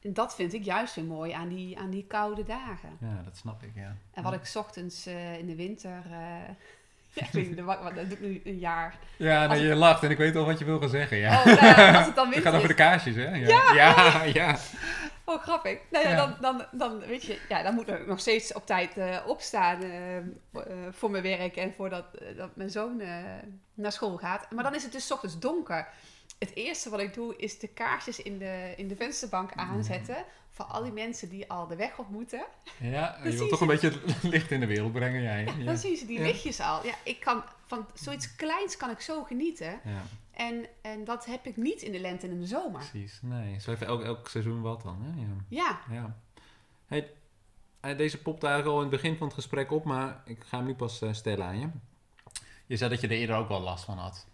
En 0.00 0.12
dat 0.12 0.34
vind 0.34 0.52
ik 0.52 0.64
juist 0.64 0.94
weer 0.94 1.04
mooi 1.04 1.32
aan 1.32 1.48
die, 1.48 1.78
aan 1.78 1.90
die 1.90 2.06
koude 2.06 2.42
dagen. 2.44 2.96
ja, 3.00 3.22
dat 3.22 3.36
snap 3.36 3.62
ik, 3.62 3.74
ja. 3.74 3.96
En 4.12 4.22
wat 4.22 4.32
ik 4.32 4.44
's 4.44 4.56
ochtends 4.56 5.06
eh, 5.06 5.38
in 5.38 5.46
de 5.46 5.54
winter. 5.56 6.02
eh, 6.10 6.38
ja, 7.12 7.24
ik 7.24 7.32
weet 7.32 7.48
niet, 7.48 7.66
dat 7.66 7.94
doe 7.94 8.02
ik 8.02 8.20
nu 8.20 8.40
een 8.44 8.58
jaar. 8.58 8.98
Ja, 9.16 9.46
nee, 9.46 9.62
je 9.66 9.74
lacht 9.74 10.02
en 10.02 10.10
ik 10.10 10.18
weet 10.18 10.36
al 10.36 10.44
wat 10.44 10.58
je 10.58 10.64
wil 10.64 10.78
gaan 10.78 10.88
zeggen, 10.88 11.16
ja. 11.16 11.38
Oh, 11.38 11.44
nou 11.44 11.64
ja, 11.64 11.96
als 11.96 12.06
het 12.06 12.14
dan 12.14 12.30
winter 12.30 12.42
gaat 12.42 12.54
over 12.54 12.68
de 12.68 12.74
kaarsjes, 12.74 13.16
hè? 13.16 13.34
Ja, 13.34 13.72
ja. 13.74 14.22
ja. 14.40 14.58
Oh, 15.30 15.42
grappig. 15.42 15.78
Nou 15.90 16.08
ja. 16.08 16.16
Dan, 16.16 16.36
dan, 16.40 16.64
dan, 16.70 16.98
weet 16.98 17.22
je, 17.22 17.38
ja, 17.48 17.62
dan 17.62 17.74
moet 17.74 17.88
ik 17.88 18.06
nog 18.06 18.20
steeds 18.20 18.52
op 18.52 18.66
tijd 18.66 18.96
eh, 18.96 19.16
opstaan 19.26 19.82
eh, 19.82 20.16
eh, 20.16 20.24
voor 20.90 21.10
mijn 21.10 21.22
werk 21.22 21.56
en 21.56 21.72
voordat 21.72 22.04
dat 22.36 22.56
mijn 22.56 22.70
zoon 22.70 23.02
naar 23.74 23.92
school 23.92 24.16
gaat. 24.16 24.50
Maar 24.50 24.64
dan 24.64 24.74
is 24.74 24.82
het 24.82 24.92
dus 24.92 25.06
's 25.06 25.10
ochtends 25.10 25.38
donker. 25.38 25.88
Het 26.40 26.54
eerste 26.54 26.90
wat 26.90 27.00
ik 27.00 27.14
doe 27.14 27.36
is 27.36 27.58
de 27.58 27.68
kaarsjes 27.68 28.22
in 28.22 28.38
de, 28.38 28.74
in 28.76 28.88
de 28.88 28.96
vensterbank 28.96 29.52
aanzetten. 29.54 30.24
Voor 30.50 30.64
al 30.64 30.82
die 30.82 30.92
mensen 30.92 31.28
die 31.28 31.50
al 31.50 31.66
de 31.66 31.76
weg 31.76 31.98
op 31.98 32.08
moeten. 32.08 32.44
Ja, 32.78 33.18
je 33.24 33.30
wilt 33.36 33.48
toch 33.48 33.58
ze- 33.58 33.64
een 33.64 33.70
beetje 33.70 33.90
het 33.90 34.22
licht 34.22 34.50
in 34.50 34.60
de 34.60 34.66
wereld 34.66 34.92
brengen, 34.92 35.22
jij. 35.22 35.44
Ja, 35.44 35.52
Ja. 35.58 35.64
Dan 35.64 35.76
zien 35.76 35.96
ze 35.96 36.06
die 36.06 36.18
Ja. 36.18 36.24
lichtjes 36.24 36.60
al. 36.60 36.86
Ja, 36.86 36.94
ik 37.04 37.20
kan 37.20 37.42
van 37.66 37.86
zoiets 37.94 38.34
kleins 38.36 38.76
kan 38.76 38.90
ik 38.90 39.00
zo 39.00 39.22
genieten. 39.24 39.80
Ja, 39.84 40.02
En, 40.30 40.66
en 40.82 41.04
dat 41.04 41.26
heb 41.26 41.46
ik 41.46 41.56
niet 41.56 41.82
in 41.82 41.92
de 41.92 42.00
lente 42.00 42.26
en 42.26 42.32
in 42.32 42.40
de 42.40 42.46
zomer. 42.46 42.80
precies. 42.90 43.18
Nee, 43.22 43.60
zo 43.60 43.70
heeft 43.70 43.82
elk, 43.82 44.02
elk 44.02 44.28
seizoen 44.28 44.60
wat 44.60 44.82
dan. 44.82 45.02
Hè? 45.02 45.24
Ja. 45.48 45.80
Ja. 45.90 46.18
Hey, 46.86 47.10
eh, 47.80 47.96
deze 47.96 48.22
popte 48.22 48.46
eigenlijk 48.46 48.76
al 48.76 48.82
in 48.84 48.90
het 48.92 49.00
begin 49.02 49.16
van 49.16 49.26
het 49.26 49.36
gesprek 49.36 49.70
op, 49.72 49.84
maar 49.84 50.22
ik 50.24 50.44
ga 50.44 50.56
hem 50.56 50.66
nu 50.66 50.74
pas 50.74 51.02
eh, 51.02 51.12
stellen 51.12 51.46
aan 51.46 51.58
je. 51.58 51.68
Je 52.66 52.76
zei 52.76 52.90
dat 52.90 53.00
je 53.00 53.06
er 53.06 53.12
eerder 53.16 53.36
ook 53.36 53.48
wel 53.48 53.60
last 53.60 53.84
van 53.84 53.98
had. 53.98 54.26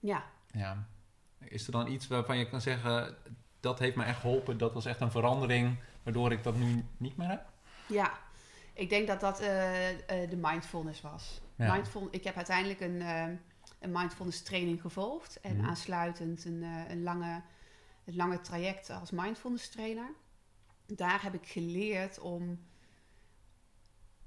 ja. 0.00 0.24
Ja. 0.52 0.86
Is 1.44 1.66
er 1.66 1.72
dan 1.72 1.86
iets 1.86 2.06
waarvan 2.06 2.38
je 2.38 2.48
kan 2.48 2.60
zeggen, 2.60 3.16
dat 3.60 3.78
heeft 3.78 3.96
me 3.96 4.04
echt 4.04 4.20
geholpen, 4.20 4.58
dat 4.58 4.74
was 4.74 4.84
echt 4.84 5.00
een 5.00 5.10
verandering, 5.10 5.78
waardoor 6.02 6.32
ik 6.32 6.42
dat 6.42 6.56
nu 6.56 6.84
niet 6.96 7.16
meer 7.16 7.28
heb? 7.28 7.46
Ja, 7.88 8.12
ik 8.72 8.88
denk 8.88 9.06
dat 9.06 9.20
dat 9.20 9.40
eh, 9.40 9.90
eh, 9.90 10.30
de 10.30 10.36
mindfulness 10.36 11.00
was. 11.00 11.40
Ja. 11.56 11.72
Mindful, 11.72 12.08
ik 12.10 12.24
heb 12.24 12.36
uiteindelijk 12.36 12.80
een, 12.80 13.02
eh, 13.02 13.22
een 13.80 13.92
mindfulness 13.92 14.42
training 14.42 14.80
gevolgd. 14.80 15.40
En 15.40 15.56
Mhm. 15.56 15.66
aansluitend 15.66 16.44
een, 16.44 16.62
een, 16.62 17.02
lange, 17.02 17.42
een 18.04 18.16
lange 18.16 18.40
traject 18.40 18.90
als 18.90 19.10
mindfulness 19.10 19.68
trainer. 19.68 20.10
Daar 20.86 21.22
heb 21.22 21.34
ik 21.34 21.46
geleerd 21.46 22.18
om, 22.18 22.66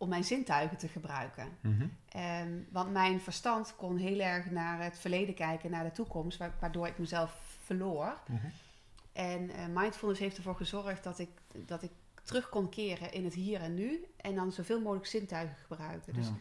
om 0.02 0.10
mijn 0.10 0.24
zintuigen 0.24 0.78
te 0.78 0.88
gebruiken. 0.88 1.48
Mhm. 1.62 1.88
Ehm, 2.10 2.52
want 2.70 2.92
mijn 2.92 3.20
verstand 3.22 3.76
kon 3.76 3.98
heel 3.98 4.20
erg 4.20 4.50
naar 4.52 4.84
het 4.84 5.00
verleden 5.00 5.36
kijken, 5.36 5.72
naar 5.72 5.84
de 5.84 5.92
toekomst, 5.92 6.38
wa- 6.38 6.54
waardoor 6.60 6.88
ik 6.88 6.98
mezelf 6.98 7.58
verloor. 7.64 8.20
Mhm. 8.28 8.46
En 9.14 9.50
eh, 9.50 9.66
mindfulness 9.74 10.20
heeft 10.20 10.38
ervoor 10.38 10.56
gezorgd 10.56 11.04
dat 11.04 11.20
ik, 11.20 11.30
dat 11.66 11.84
ik 11.84 11.92
terug 12.24 12.50
kon 12.50 12.70
keren 12.70 13.12
in 13.14 13.24
het 13.24 13.34
hier 13.34 13.62
en 13.62 13.74
nu. 13.74 14.06
En 14.18 14.36
dan 14.36 14.52
zoveel 14.52 14.82
mogelijk 14.82 15.06
zintuigen 15.06 15.56
gebruikte. 15.68 16.12
Dus 16.12 16.28
Ja. 16.28 16.34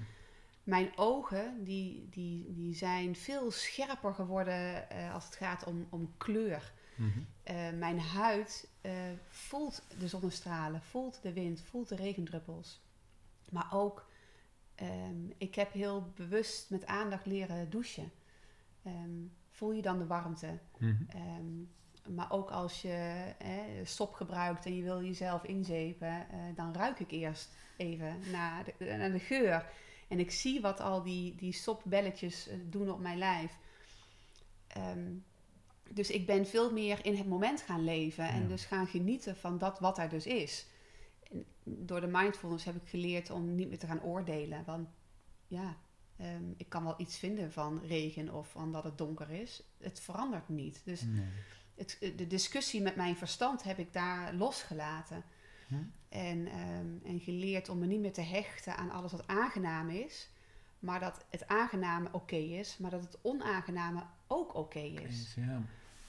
mijn 0.62 0.90
ogen 0.97 1.64
die, 1.64 2.09
die, 2.11 2.52
die 2.55 2.75
zijn 2.75 3.17
veel 3.17 3.50
scherper 3.50 4.14
geworden 4.14 4.90
eh, 4.90 5.14
als 5.14 5.25
het 5.25 5.35
gaat 5.37 5.64
om, 5.64 5.87
om 5.90 6.12
kleur. 6.17 6.73
Mhm. 6.95 7.09
Eh, 7.43 7.55
mijn 7.79 8.00
huid 8.00 8.69
voelt 9.29 9.83
de 9.99 10.09
zonnestralen, 10.09 10.83
voelt 10.83 11.19
de 11.23 11.33
wind, 11.33 11.62
voelt 11.71 11.88
de 11.88 11.97
regendruppels. 11.97 12.81
Maar 13.50 13.69
ook, 13.73 14.09
ehm, 14.75 15.30
ik 15.38 15.54
heb 15.54 15.73
heel 15.73 16.12
bewust 16.14 16.71
met 16.71 16.87
aandacht 16.87 17.26
leren 17.26 17.71
douchen. 17.71 18.11
Ehm, 18.83 19.25
voel 19.50 19.73
je 19.73 19.83
dan 19.83 19.99
de 19.99 20.07
warmte? 20.07 20.59
Mhm. 20.78 21.02
Ehm, 21.09 22.14
maar 22.14 22.33
ook 22.33 22.50
als 22.50 22.83
je 22.83 22.88
hè, 23.38 23.85
sop 23.85 24.12
gebruikt 24.12 24.66
en 24.66 24.76
je 24.76 24.83
wil 24.83 25.02
jezelf 25.04 25.45
inzepen, 25.45 26.09
eh, 26.30 26.38
dan 26.54 26.75
ruik 26.75 27.00
ik 27.00 27.11
eerst 27.11 27.49
even 27.76 28.16
naar 28.30 28.64
de, 28.64 28.85
naar 28.85 29.12
de 29.12 29.19
geur. 29.19 29.66
En 30.09 30.19
ik 30.19 30.30
zie 30.30 30.61
wat 30.61 30.80
al 30.80 31.02
die, 31.02 31.35
die 31.35 31.52
sopbelletjes 31.52 32.49
eh, 32.49 32.57
doen 32.64 32.90
op 32.90 33.00
mijn 33.00 33.19
lijf. 33.19 33.59
Dus 35.90 36.11
ik 36.11 36.26
ben 36.26 36.47
veel 36.47 36.73
meer 36.73 37.04
in 37.04 37.16
het 37.16 37.26
moment 37.26 37.61
gaan 37.62 37.85
leven 37.85 38.28
en 38.28 38.42
Ja. 38.42 38.49
dus 38.49 38.64
gaan 38.64 38.87
genieten 38.87 39.37
van 39.37 39.59
dat 39.59 39.78
wat 39.78 39.99
er 39.99 40.09
dus 40.09 40.26
is. 40.26 40.66
Door 41.65 42.01
de 42.01 42.07
mindfulness 42.07 42.65
heb 42.65 42.77
ik 42.77 42.89
geleerd 42.89 43.31
om 43.31 43.55
niet 43.55 43.69
meer 43.69 43.79
te 43.79 43.87
gaan 43.87 44.03
oordelen. 44.03 44.65
Want 44.65 44.89
ja, 45.47 45.77
ehm, 46.17 46.51
ik 46.57 46.69
kan 46.69 46.85
wel 46.85 46.95
iets 46.97 47.19
vinden 47.19 47.53
van 47.53 47.81
regen 47.87 48.35
of 48.35 48.51
van 48.51 48.73
dat 48.73 48.85
het 48.85 48.99
donker 48.99 49.31
is. 49.31 49.63
Het 49.79 50.01
verandert 50.01 50.49
niet. 50.49 50.83
Dus 50.85 51.03
Nee. 51.03 51.25
het, 51.75 51.99
de 52.17 52.27
discussie 52.27 52.83
met 52.83 52.97
mijn 52.97 53.17
verstand 53.17 53.63
heb 53.63 53.79
ik 53.79 53.93
daar 53.93 54.35
losgelaten. 54.35 55.25
Hm. 55.69 55.75
En, 56.09 56.47
ehm, 56.47 56.87
en 57.05 57.21
geleerd 57.21 57.69
om 57.69 57.79
me 57.79 57.87
niet 57.87 58.01
meer 58.01 58.13
te 58.13 58.21
hechten 58.21 58.77
aan 58.77 58.91
alles 58.91 59.13
wat 59.13 59.27
aangenaam 59.27 59.89
is. 59.89 60.31
Maar 60.79 61.01
dat 61.01 61.25
het 61.31 61.49
aangename 61.49 62.09
oké 62.13 62.37
is, 62.37 62.79
maar 62.79 62.91
dat 62.91 63.03
het 63.03 63.19
onaangename 63.23 64.03
ook 64.27 64.55
oké 64.55 64.79
is. 64.79 65.35
Ja. 65.37 65.63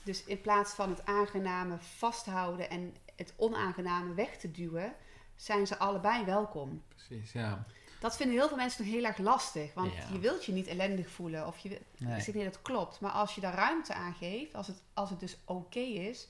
Dus 0.04 0.24
in 0.24 0.40
plaats 0.40 0.74
van 0.74 0.90
het 0.90 1.06
aangename 1.06 1.78
vasthouden 1.78 2.70
en 2.70 2.94
het 3.16 3.34
onaangename 3.36 4.14
weg 4.14 4.36
te 4.36 4.50
duwen, 4.50 4.94
zijn 5.36 5.66
ze 5.66 5.78
allebei 5.78 6.24
welkom. 6.24 6.82
Precies, 6.88 7.32
ja. 7.32 7.64
Dat 8.00 8.16
vinden 8.16 8.36
heel 8.36 8.48
veel 8.48 8.56
mensen 8.56 8.84
nog 8.84 8.94
heel 8.94 9.04
erg 9.04 9.18
lastig. 9.18 9.74
Want 9.74 9.92
Ja. 9.94 10.04
je 10.12 10.18
wilt 10.18 10.44
je 10.44 10.52
niet 10.52 10.66
ellendig 10.66 11.10
voelen. 11.10 11.46
Of 11.46 11.58
je, 11.58 11.68
Nee. 11.98 12.16
ik 12.16 12.22
zeg 12.22 12.34
niet 12.34 12.44
dat 12.44 12.52
het 12.54 12.62
klopt. 12.62 13.00
Maar 13.00 13.10
als 13.10 13.34
je 13.34 13.40
daar 13.40 13.54
ruimte 13.54 13.94
aan 13.94 14.14
geeft, 14.14 14.54
als 14.54 14.66
het, 14.66 14.82
als 14.94 15.10
het 15.10 15.20
dus 15.20 15.36
oké 15.44 15.78
is, 15.80 16.28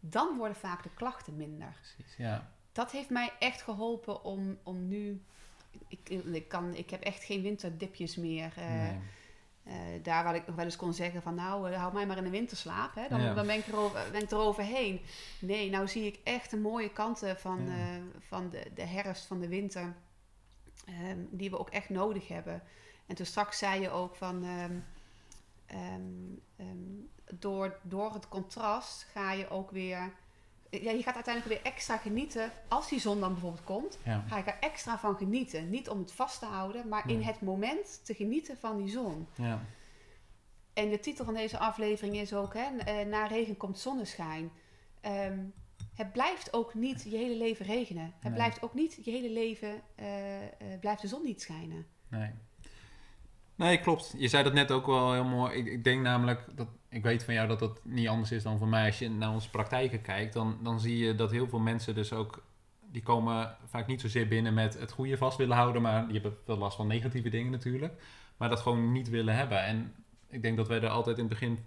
dan 0.00 0.36
worden 0.36 0.56
vaak 0.56 0.82
de 0.82 0.90
klachten 0.94 1.36
minder. 1.36 1.74
Precies, 1.80 2.16
ja. 2.16 2.50
Dat 2.72 2.90
heeft 2.90 3.10
mij 3.10 3.32
echt 3.38 3.62
geholpen 3.62 4.24
om, 4.24 4.58
om 4.62 4.88
nu. 4.88 5.22
Ik, 5.88 6.08
ik, 6.08 6.48
kan, 6.48 6.74
ik 6.74 6.90
heb 6.90 7.02
echt 7.02 7.24
geen 7.24 7.42
winterdipjes 7.42 8.16
meer. 8.16 8.52
Nee. 8.56 8.98
Eh, 9.70 10.02
daar 10.02 10.24
waar 10.24 10.34
ik 10.34 10.46
nog 10.46 10.56
wel 10.56 10.64
eens 10.64 10.76
kon 10.76 10.94
zeggen 10.94 11.22
van 11.22 11.34
nou, 11.34 11.70
eh, 11.70 11.78
hou 11.80 11.92
mij 11.92 12.06
maar 12.06 12.16
in 12.16 12.24
de 12.24 12.30
winterslaap. 12.30 12.94
Hè? 12.94 13.08
Dan, 13.08 13.20
Ja. 13.20 13.34
dan 13.34 13.46
ben, 13.46 13.56
ik 13.58 13.66
erover, 13.66 14.08
ben 14.12 14.22
ik 14.22 14.30
eroverheen. 14.30 15.00
Nee, 15.40 15.70
nou 15.70 15.88
zie 15.88 16.06
ik 16.06 16.20
echt 16.24 16.50
de 16.50 16.56
mooie 16.58 16.92
kanten 16.92 17.36
van, 17.38 17.66
Ja. 17.66 17.72
eh, 17.72 18.02
van 18.18 18.50
de, 18.50 18.70
de 18.74 18.82
herfst, 18.84 19.24
van 19.26 19.40
de 19.40 19.48
winter. 19.48 19.94
ehm, 20.86 21.18
die 21.30 21.50
we 21.50 21.58
ook 21.58 21.70
echt 21.70 21.88
nodig 21.88 22.28
hebben. 22.28 22.62
En 23.06 23.14
toen 23.14 23.26
straks 23.26 23.58
zei 23.58 23.80
je 23.80 23.90
ook 23.90 24.16
van... 24.16 24.44
ehm, 24.44 24.76
ehm, 25.66 26.68
door, 27.38 27.78
door 27.82 28.12
het 28.14 28.28
contrast 28.28 29.06
ga 29.12 29.32
je 29.32 29.48
ook 29.50 29.70
weer... 29.70 30.12
Ja, 30.70 30.90
je 30.90 31.02
gaat 31.02 31.14
uiteindelijk 31.14 31.62
weer 31.62 31.72
extra 31.72 31.96
genieten 31.96 32.50
als 32.68 32.88
die 32.88 33.00
zon 33.00 33.20
dan 33.20 33.32
bijvoorbeeld 33.32 33.64
komt 33.64 33.98
Ja. 34.04 34.24
ga 34.28 34.38
ik 34.38 34.46
er 34.46 34.56
extra 34.60 34.98
van 34.98 35.16
genieten. 35.16 35.70
Niet 35.70 35.88
om 35.88 35.98
het 35.98 36.12
vast 36.12 36.38
te 36.38 36.46
houden, 36.46 36.88
maar 36.88 37.08
in 37.10 37.22
het 37.22 37.40
moment 37.40 38.00
te 38.04 38.14
genieten 38.14 38.56
van 38.56 38.76
die 38.76 38.88
zon. 38.88 39.26
Ja. 39.34 39.60
En 40.72 40.90
de 40.90 41.00
titel 41.00 41.24
van 41.24 41.34
deze 41.34 41.58
aflevering 41.58 42.16
is 42.16 42.34
ook, 42.34 42.54
hè, 42.54 42.76
eh, 42.76 43.06
na 43.06 43.26
regen 43.26 43.56
komt 43.56 43.78
zonneschijn. 43.78 44.50
Ehm, 45.00 45.38
het 45.94 46.12
blijft 46.12 46.52
ook 46.52 46.74
niet 46.74 47.02
je 47.02 47.16
hele 47.16 47.36
leven 47.36 47.66
regenen. 47.66 48.04
Het 48.04 48.22
Nee. 48.22 48.32
blijft 48.32 48.62
ook 48.62 48.74
niet 48.74 48.98
je 49.04 49.10
hele 49.10 49.30
leven, 49.30 49.82
eh, 49.94 50.42
eh, 50.42 50.50
blijft 50.80 51.02
de 51.02 51.08
zon 51.08 51.22
niet 51.24 51.40
schijnen. 51.42 51.86
Nee. 52.08 52.30
Nee, 53.54 53.80
klopt. 53.80 54.14
Je 54.16 54.28
zei 54.28 54.42
dat 54.44 54.52
net 54.52 54.70
ook 54.70 54.86
wel 54.86 55.12
heel 55.12 55.24
mooi. 55.24 55.54
Ik, 55.58 55.66
ik 55.66 55.84
denk 55.84 56.02
namelijk 56.02 56.56
dat 56.56 56.68
ik 56.90 57.02
weet 57.02 57.24
van 57.24 57.34
jou 57.34 57.48
dat 57.48 57.58
dat 57.58 57.80
niet 57.84 58.08
anders 58.08 58.32
is 58.32 58.42
dan 58.42 58.58
voor 58.58 58.68
mij. 58.68 58.86
Als 58.86 58.98
je 58.98 59.10
naar 59.10 59.32
onze 59.32 59.50
praktijken 59.50 60.02
kijkt, 60.02 60.32
dan, 60.32 60.58
dan 60.62 60.80
zie 60.80 60.98
je 60.98 61.14
dat 61.14 61.30
heel 61.30 61.48
veel 61.48 61.58
mensen 61.58 61.94
dus 61.94 62.12
ook. 62.12 62.42
Die 62.92 63.02
komen 63.02 63.56
vaak 63.64 63.86
niet 63.86 64.00
zozeer 64.00 64.28
binnen 64.28 64.54
met 64.54 64.78
het 64.78 64.92
goede 64.92 65.16
vast 65.16 65.38
willen 65.38 65.56
houden, 65.56 65.82
maar 65.82 66.04
die 66.04 66.12
hebben 66.12 66.38
wel 66.44 66.56
last 66.56 66.76
van 66.76 66.86
negatieve 66.86 67.28
dingen 67.28 67.52
natuurlijk. 67.52 68.02
Maar 68.36 68.48
dat 68.48 68.60
gewoon 68.60 68.92
niet 68.92 69.08
willen 69.08 69.36
hebben. 69.36 69.64
En 69.64 69.94
ik 70.28 70.42
denk 70.42 70.56
dat 70.56 70.68
wij 70.68 70.80
er 70.80 70.88
altijd 70.88 71.16
in 71.18 71.24
het 71.24 71.32
begin 71.32 71.58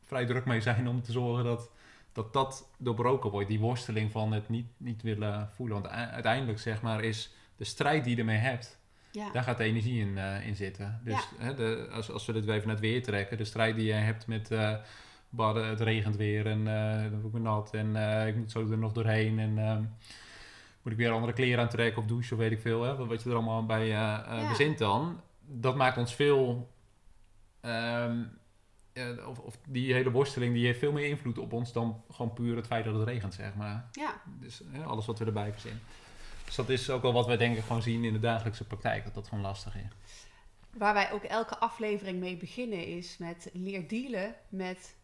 vrij 0.00 0.26
druk 0.26 0.44
mee 0.44 0.60
zijn 0.60 0.88
om 0.88 1.02
te 1.02 1.12
zorgen 1.12 1.44
dat 1.44 1.70
dat, 2.12 2.32
dat 2.32 2.70
doorbroken 2.78 3.30
wordt. 3.30 3.48
Die 3.48 3.60
worsteling 3.60 4.10
van 4.10 4.32
het 4.32 4.48
niet, 4.48 4.66
niet 4.76 5.02
willen 5.02 5.50
voelen. 5.52 5.82
Want 5.82 5.94
uiteindelijk 5.94 6.58
zeg 6.58 6.82
maar 6.82 7.04
is 7.04 7.34
de 7.56 7.64
strijd 7.64 8.04
die 8.04 8.14
je 8.14 8.20
ermee 8.20 8.38
hebt, 8.38 8.80
Ja, 9.12 9.30
daar 9.32 9.42
gaat 9.42 9.58
de 9.58 9.64
energie 9.64 10.00
in, 10.00 10.18
eh, 10.18 10.46
in 10.46 10.56
zitten. 10.56 11.00
Dus 11.04 11.14
Ja. 11.38 11.44
hè, 11.44 11.54
de, 11.54 11.88
als, 11.92 12.10
als 12.10 12.26
we 12.26 12.32
dit 12.32 12.44
weer 12.44 12.54
even 12.54 12.66
naar 12.66 12.76
het 12.76 12.84
weer 12.84 13.02
trekken, 13.02 13.36
de 13.36 13.44
strijd 13.44 13.76
die 13.76 13.84
jij 13.84 14.00
hebt 14.00 14.26
met 14.26 14.50
badden, 15.28 15.66
het 15.68 15.80
regent 15.80 16.16
weer 16.16 16.46
en 16.46 16.66
eh 16.68 17.00
dan 17.02 17.10
word 17.20 17.24
ik 17.24 17.32
weer 17.32 17.40
nat 17.40 17.74
en 17.74 17.96
ik 18.28 18.36
moet 18.36 18.50
zo 18.50 18.70
er 18.70 18.78
nog 18.78 18.92
doorheen 18.92 19.38
en 19.38 19.54
moet 20.82 20.92
ik 20.92 20.98
weer 20.98 21.10
andere 21.10 21.32
kleren 21.32 21.62
aantrekken 21.62 22.02
of 22.02 22.08
douchen 22.08 22.32
of 22.36 22.42
weet 22.42 22.52
ik 22.52 22.60
veel, 22.60 22.82
hè, 22.82 23.06
wat 23.06 23.22
je 23.22 23.28
er 23.28 23.34
allemaal 23.34 23.66
bij 23.66 23.86
Ja. 23.86 24.48
bezint 24.48 24.78
dan. 24.78 25.20
Dat 25.46 25.76
maakt 25.76 25.96
ons 25.98 26.14
veel, 26.14 26.70
ehm, 27.60 28.22
eh, 28.92 29.28
of, 29.28 29.38
of 29.38 29.58
die 29.68 29.92
hele 29.92 30.10
worsteling 30.10 30.54
die 30.54 30.66
heeft 30.66 30.78
veel 30.78 30.92
meer 30.92 31.08
invloed 31.08 31.38
op 31.38 31.52
ons 31.52 31.72
dan 31.72 32.02
gewoon 32.10 32.32
puur 32.32 32.56
het 32.56 32.66
feit 32.66 32.84
dat 32.84 32.94
het 32.94 33.08
regent, 33.08 33.34
zeg 33.34 33.54
maar. 33.54 33.88
ja, 33.92 34.20
Dus 34.40 34.62
alles 34.86 35.06
wat 35.06 35.18
we 35.18 35.24
erbij 35.24 35.52
verzinnen. 35.52 35.80
Dus 36.56 36.66
dat 36.66 36.78
is 36.78 36.90
ook 36.90 37.02
wel 37.02 37.12
wat 37.12 37.26
wij 37.26 37.36
denk 37.36 37.56
ik 37.56 37.62
gewoon 37.62 37.82
zien 37.82 38.04
in 38.04 38.12
de 38.12 38.18
dagelijkse 38.20 38.64
praktijk, 38.66 39.04
dat 39.04 39.14
dat 39.14 39.28
gewoon 39.28 39.44
lastig 39.44 39.76
is. 39.76 40.26
waar 40.76 40.94
wij 40.94 41.12
ook 41.12 41.22
elke 41.22 41.58
aflevering 41.58 42.18
mee 42.18 42.36
beginnen 42.36 42.86
is 42.86 43.18
met 43.18 43.50
leer 43.52 43.88
dealen 43.88 44.34
met 44.48 44.96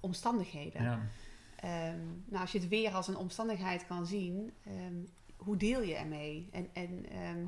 omstandigheden. 0.00 0.82
Ja. 0.82 1.00
Ehm, 1.56 1.98
nou, 2.24 2.40
als 2.40 2.52
je 2.52 2.58
het 2.58 2.68
weer 2.68 2.92
als 2.92 3.08
een 3.08 3.16
omstandigheid 3.16 3.86
kan 3.86 4.06
zien, 4.06 4.52
ehm, 4.64 4.94
hoe 5.36 5.56
deel 5.56 5.82
je 5.82 5.94
ermee? 5.94 6.48
En, 6.52 6.68
en 6.72 7.06
ehm, 7.10 7.44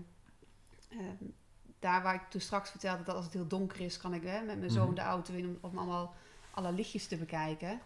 daar 1.78 2.02
waar 2.02 2.14
ik 2.14 2.28
toen 2.30 2.40
straks 2.40 2.70
vertelde 2.70 3.02
dat 3.02 3.14
als 3.14 3.24
het 3.24 3.34
heel 3.34 3.46
donker 3.46 3.80
is, 3.80 3.96
kan 3.96 4.14
ik 4.14 4.22
hè, 4.22 4.42
met 4.42 4.58
mijn 4.58 4.70
zoon 4.70 4.86
Mhm. 4.86 4.94
de 4.94 5.00
auto 5.00 5.34
in 5.34 5.46
om, 5.46 5.58
om 5.70 5.78
allemaal 5.78 6.14
alle 6.50 6.72
lichtjes 6.72 7.06
te 7.06 7.16
bekijken. 7.16 7.80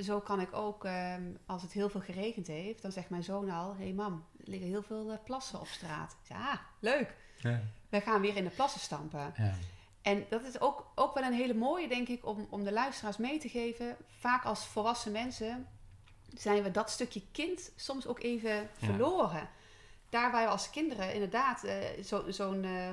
Zo 0.00 0.20
kan 0.20 0.40
ik 0.40 0.52
ook, 0.52 0.84
ehm, 0.84 1.22
als 1.46 1.62
het 1.62 1.72
heel 1.72 1.88
veel 1.88 2.00
geregend 2.00 2.46
heeft, 2.46 2.82
dan 2.82 2.92
zegt 2.92 3.10
mijn 3.10 3.22
zoon 3.22 3.50
al: 3.50 3.74
Hé 3.76 3.84
hey 3.84 3.92
mam, 3.92 4.24
er 4.38 4.48
liggen 4.48 4.68
heel 4.68 4.82
veel 4.82 5.10
eh, 5.10 5.18
plassen 5.24 5.60
op 5.60 5.66
straat. 5.66 6.16
Zeg, 6.22 6.36
ah, 6.36 6.54
leuk. 6.80 7.16
Ja. 7.36 7.60
We 7.88 8.00
gaan 8.00 8.20
weer 8.20 8.36
in 8.36 8.44
de 8.44 8.50
plassen 8.50 8.80
stampen. 8.80 9.32
Ja. 9.36 9.54
En 10.02 10.26
dat 10.28 10.44
is 10.44 10.60
ook, 10.60 10.92
ook 10.94 11.14
wel 11.14 11.22
een 11.22 11.32
hele 11.32 11.54
mooie, 11.54 11.88
denk 11.88 12.08
ik, 12.08 12.26
om, 12.26 12.46
om 12.50 12.64
de 12.64 12.72
luisteraars 12.72 13.16
mee 13.16 13.38
te 13.38 13.48
geven. 13.48 13.96
Vaak 14.06 14.44
als 14.44 14.66
volwassen 14.66 15.12
mensen 15.12 15.66
zijn 16.34 16.62
we 16.62 16.70
dat 16.70 16.90
stukje 16.90 17.22
kind 17.32 17.72
soms 17.76 18.06
ook 18.06 18.22
even 18.22 18.68
verloren. 18.76 19.48
Daar 20.10 20.32
waar 20.32 20.44
we 20.44 20.50
als 20.50 20.70
kinderen 20.70 21.12
inderdaad 21.14 21.64
eh, 21.64 22.02
zo- 22.04 22.26
eh, 22.26 22.90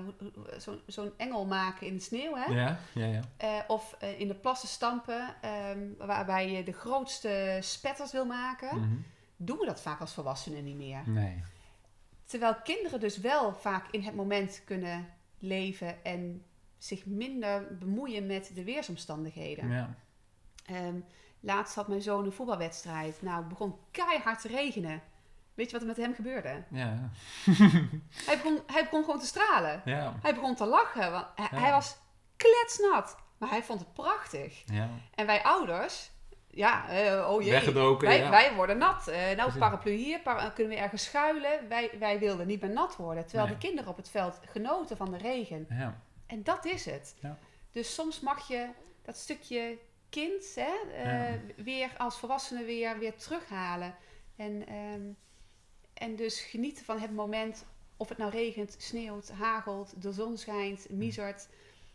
zo, 0.59 0.79
zo'n 0.87 1.11
engel 1.17 1.45
maken 1.45 1.87
in 1.87 1.93
de 1.93 1.99
sneeuw, 2.01 2.35
hè? 2.35 2.53
Ja, 2.53 2.79
ja, 2.93 3.05
ja. 3.05 3.21
Eh, 3.37 3.59
of 3.67 3.95
in 4.17 4.27
de 4.27 4.35
plassen 4.35 4.67
stampen, 4.69 5.35
ehm, 5.41 5.87
waarbij 5.97 6.51
je 6.51 6.63
de 6.63 6.71
grootste 6.73 7.57
spetters 7.61 8.11
wil 8.11 8.25
maken, 8.25 8.79
Mhm. 8.79 8.95
doen 9.37 9.57
we 9.57 9.65
dat 9.65 9.81
vaak 9.81 9.99
als 9.99 10.13
volwassenen 10.13 10.63
niet 10.63 10.75
meer. 10.77 11.01
Nee. 11.05 11.43
Terwijl 12.25 12.55
kinderen 12.63 12.99
dus 12.99 13.17
wel 13.17 13.53
vaak 13.53 13.87
in 13.91 14.01
het 14.03 14.15
moment 14.15 14.61
kunnen 14.65 15.09
leven 15.39 16.03
en 16.03 16.45
zich 16.77 17.05
minder 17.05 17.77
bemoeien 17.77 18.25
met 18.25 18.51
de 18.55 18.63
weersomstandigheden. 18.63 19.69
Ja. 19.69 19.95
Ehm, 20.65 20.99
laatst 21.39 21.75
had 21.75 21.87
mijn 21.87 22.01
zoon 22.01 22.25
een 22.25 22.31
voetbalwedstrijd. 22.31 23.21
Nou, 23.21 23.37
het 23.39 23.47
begon 23.47 23.75
keihard 23.91 24.41
te 24.41 24.47
regenen. 24.47 25.01
Weet 25.55 25.65
je 25.65 25.71
wat 25.71 25.81
er 25.81 25.87
met 25.87 25.97
hem 25.97 26.13
gebeurde? 26.15 26.63
Ja. 26.71 27.09
Hij 28.27 28.35
begon, 28.37 28.59
hij 28.67 28.83
begon 28.83 29.03
gewoon 29.03 29.19
te 29.19 29.25
stralen. 29.25 29.81
Ja. 29.85 30.13
Hij 30.21 30.33
begon 30.35 30.55
te 30.55 30.65
lachen. 30.65 31.11
Want 31.11 31.25
hij, 31.35 31.47
Ja. 31.51 31.57
hij 31.59 31.71
was 31.71 31.97
kletsnat. 32.35 33.17
Maar 33.37 33.49
hij 33.49 33.63
vond 33.63 33.79
het 33.79 33.93
prachtig. 33.93 34.63
Ja. 34.65 34.89
En 35.15 35.25
wij 35.25 35.43
ouders, 35.43 36.11
ja, 36.49 36.89
eh, 36.89 37.29
oh 37.29 37.41
jee. 37.41 37.51
Weggedoken, 37.51 38.07
wij, 38.07 38.17
ja. 38.19 38.29
wij 38.29 38.53
worden 38.53 38.77
nat. 38.77 39.07
Eh, 39.07 39.17
nou, 39.23 39.35
Precies. 39.35 39.57
paraplu 39.59 39.91
hier, 39.91 40.19
para- 40.19 40.49
kunnen 40.49 40.73
we 40.75 40.79
ergens 40.81 41.03
schuilen. 41.03 41.67
Wij, 41.69 41.91
wij 41.99 42.19
wilden 42.19 42.47
niet 42.47 42.61
meer 42.61 42.69
nat 42.73 42.95
worden. 42.95 43.25
Terwijl 43.25 43.45
Nee. 43.47 43.57
de 43.57 43.61
kinderen 43.67 43.89
op 43.91 43.97
het 43.97 44.09
veld 44.09 44.39
genoten 44.45 44.97
van 44.97 45.11
de 45.11 45.17
regen. 45.17 45.65
Ja. 45.69 46.01
En 46.27 46.43
dat 46.43 46.65
is 46.65 46.85
het. 46.85 47.15
Ja. 47.21 47.37
Dus 47.71 47.93
soms 47.93 48.19
mag 48.19 48.47
je 48.47 48.67
dat 49.01 49.17
stukje 49.17 49.77
kind 50.09 50.55
hè, 50.55 51.01
eh, 51.03 51.33
weer 51.63 51.89
als 51.97 52.19
volwassene 52.19 52.63
weer, 52.63 52.99
weer 52.99 53.15
terughalen. 53.15 53.95
En, 54.35 54.67
ehm, 54.67 55.01
en 55.95 56.15
dus 56.15 56.39
genieten 56.41 56.85
van 56.85 56.99
het 56.99 57.11
moment, 57.11 57.65
of 57.97 58.09
het 58.09 58.17
nou 58.17 58.31
regent, 58.31 58.75
sneeuwt, 58.77 59.31
hagelt, 59.31 60.01
de 60.01 60.11
zon 60.11 60.37
schijnt, 60.37 60.89
miezert, 60.89 61.47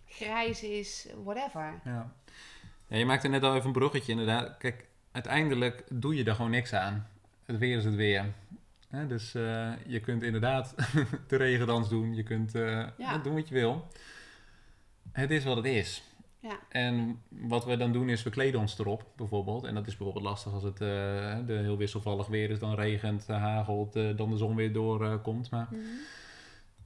grijs 0.07 0.63
is, 0.63 1.07
whatever. 1.25 1.81
Ja. 1.85 2.13
ja. 2.89 2.97
Je 2.97 3.05
maakte 3.05 3.29
net 3.29 3.43
al 3.43 3.55
even 3.55 3.67
een 3.67 3.73
bruggetje 3.73 4.13
inderdaad. 4.13 4.57
Kijk, 4.59 4.87
uiteindelijk 5.13 5.85
doe 5.89 6.15
je 6.17 6.25
er 6.25 6.35
gewoon 6.35 6.51
niks 6.51 6.73
aan. 6.73 7.07
Het 7.45 7.59
weer 7.59 7.77
is 7.77 7.85
het 7.85 7.95
weer. 7.95 8.33
Hè, 8.89 9.07
dus 9.07 9.35
eh, 9.35 9.73
je 9.87 10.01
kunt 10.01 10.23
inderdaad 10.23 10.75
de 11.29 11.37
regendans 11.37 11.89
doen. 11.89 12.15
Je 12.15 12.23
kunt 12.23 12.55
eh, 12.55 12.87
Ja. 12.99 13.19
doen 13.19 13.35
wat 13.35 13.49
je 13.49 13.55
wil. 13.55 13.89
Het 15.13 15.31
is 15.31 15.45
wat 15.45 15.57
het 15.57 15.67
is. 15.67 16.03
Ja. 16.43 16.59
En 16.69 17.23
wat 17.29 17.65
we 17.65 17.77
dan 17.77 17.93
doen 17.93 18.09
is, 18.09 18.23
we 18.23 18.31
kleden 18.31 18.61
ons 18.61 18.79
erop, 18.79 19.07
bijvoorbeeld. 19.17 19.65
En 19.65 19.75
dat 19.75 19.87
is 19.87 19.97
bijvoorbeeld 19.97 20.25
lastig 20.25 20.53
als 20.53 20.63
het 20.63 20.81
eh, 20.81 20.89
de 21.47 21.59
heel 21.63 21.77
wisselvallig 21.77 22.27
weer 22.27 22.51
is. 22.51 22.59
Dan 22.59 22.75
regent, 22.75 23.29
eh, 23.29 23.37
hagelt, 23.37 23.97
eh, 23.97 24.17
dan 24.17 24.31
de 24.31 24.37
zon 24.37 24.55
weer 24.57 24.73
doorkomt. 24.73 25.51
maar, 25.51 25.67
Mhm. 25.71 25.81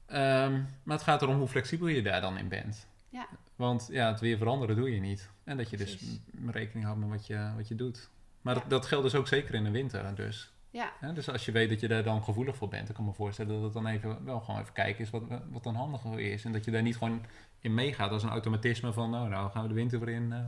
ehm, 0.06 0.52
maar 0.82 0.96
het 0.96 1.02
gaat 1.06 1.22
erom 1.22 1.36
hoe 1.38 1.48
flexibel 1.48 1.86
je 1.86 2.02
daar 2.02 2.20
dan 2.20 2.38
in 2.38 2.48
bent. 2.48 2.86
Ja. 3.08 3.26
Want 3.56 3.88
ja, 3.92 4.08
het 4.10 4.20
weer 4.20 4.36
veranderen 4.38 4.76
doe 4.76 4.94
je 4.94 5.00
niet. 5.00 5.30
En 5.44 5.56
dat 5.56 5.70
je 5.70 5.76
dus 5.76 5.96
Precies. 5.96 6.20
rekening 6.50 6.84
houdt 6.86 7.00
met 7.00 7.08
wat 7.08 7.26
je, 7.26 7.50
wat 7.56 7.68
je 7.68 7.74
doet. 7.74 8.08
Maar 8.42 8.54
Ja. 8.54 8.60
dat, 8.60 8.70
dat 8.70 8.86
geldt 8.86 9.04
dus 9.04 9.14
ook 9.14 9.28
zeker 9.28 9.54
in 9.54 9.64
de 9.64 9.70
winter. 9.70 10.14
Dus. 10.14 10.52
Ja, 10.74 11.12
dus 11.12 11.28
als 11.30 11.44
je 11.44 11.52
weet 11.52 11.68
dat 11.68 11.80
je 11.80 11.88
daar 11.88 12.02
dan 12.02 12.24
gevoelig 12.24 12.56
voor 12.56 12.68
bent, 12.68 12.86
dan 12.86 12.94
kan 12.96 13.04
ik 13.04 13.10
me 13.10 13.16
voorstellen 13.16 13.52
dat 13.54 13.62
het 13.62 13.72
dan 13.72 13.86
even, 13.86 14.24
wel 14.24 14.40
gewoon 14.40 14.60
even 14.60 14.72
kijken 14.72 15.04
is 15.04 15.10
wat, 15.10 15.22
wat 15.50 15.62
dan 15.62 15.74
handiger 15.74 16.20
is. 16.20 16.44
En 16.44 16.52
dat 16.52 16.64
je 16.64 16.70
daar 16.70 16.82
niet 16.82 16.96
gewoon 16.96 17.24
in 17.60 17.74
meegaat 17.74 18.10
als 18.10 18.22
een 18.22 18.28
automatisme 18.30 18.92
van, 18.92 19.10
nou, 19.10 19.28
nou 19.28 19.50
gaan 19.50 19.62
we 19.62 19.68
de 19.68 19.74
winter 19.74 20.00
weer 20.00 20.14
in. 20.14 20.32
eh. 20.32 20.38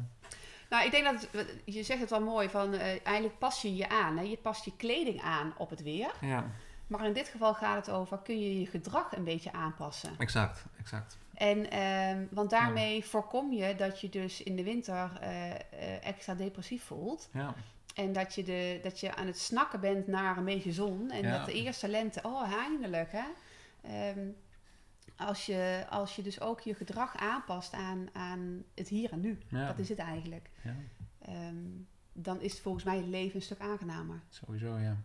nou 0.71 0.85
ik 0.85 0.90
denk 0.90 1.04
dat, 1.04 1.28
het, 1.33 1.54
je 1.64 1.83
zegt 1.83 2.00
het 2.00 2.11
wel 2.11 2.21
mooi, 2.21 2.49
van 2.49 2.73
eh, 2.73 3.06
eigenlijk 3.06 3.38
pas 3.38 3.62
je 3.62 3.76
je 3.76 3.88
aan. 3.88 4.16
Hè? 4.16 4.23
Je 4.23 4.37
past 4.37 4.64
je 4.64 4.76
kleding 4.76 5.21
aan 5.21 5.54
op 5.59 5.71
het 5.71 5.83
weer. 5.83 6.11
Ja, 6.21 6.50
Maar 6.87 7.06
in 7.06 7.12
dit 7.12 7.28
geval 7.28 7.54
gaat 7.54 7.86
het 7.86 7.95
over, 7.95 8.19
kun 8.19 8.41
je 8.41 8.60
je 8.60 8.67
gedrag 8.67 9.17
een 9.17 9.25
beetje 9.25 9.52
aanpassen? 9.52 10.10
exact, 10.19 10.65
exact. 10.78 11.19
En, 11.34 11.71
ehm, 11.71 12.25
want 12.30 12.50
daarmee 12.50 13.04
voorkom 13.04 13.52
je 13.52 13.75
dat 13.75 14.00
je 14.00 14.08
dus 14.08 14.43
in 14.43 14.56
de 14.56 14.62
winter 14.62 15.10
eh, 15.21 16.06
extra 16.06 16.34
depressief 16.34 16.84
voelt. 16.84 17.28
Ja, 17.32 17.54
En 17.97 18.13
dat 18.13 18.35
je, 18.35 18.43
de, 18.43 18.80
dat 18.82 19.00
je 19.00 19.15
aan 19.15 19.26
het 19.26 19.39
snakken 19.39 19.80
bent 19.80 20.06
naar 20.06 20.37
een 20.37 20.45
beetje 20.45 20.73
zon. 20.73 21.11
En 21.11 21.23
Ja. 21.23 21.37
dat 21.37 21.47
de 21.47 21.52
eerste 21.52 21.89
lente, 21.89 22.21
oh 22.23 22.52
eindelijk 22.52 23.13
hè. 23.13 23.25
Ehm, 23.82 24.28
als, 25.17 25.47
je, 25.47 25.87
als 25.91 26.17
je 26.17 26.23
dus 26.23 26.41
ook 26.41 26.61
je 26.61 26.75
gedrag 26.75 27.17
aanpast 27.17 27.73
aan, 27.73 28.09
aan 28.13 28.65
het 28.75 28.89
hier 28.89 29.13
en 29.13 29.21
nu. 29.21 29.39
ja, 29.49 29.67
Dat 29.67 29.78
is 29.78 29.89
het 29.89 29.99
eigenlijk. 29.99 30.50
ja, 30.63 30.75
Ehm, 31.23 31.56
dan 32.13 32.41
is 32.41 32.61
volgens 32.61 32.85
mij 32.85 32.97
het 32.97 33.06
leven 33.06 33.37
een 33.37 33.43
stuk 33.43 33.61
aangenamer. 33.61 34.21
sowieso, 34.28 34.78
ja. 34.78 34.97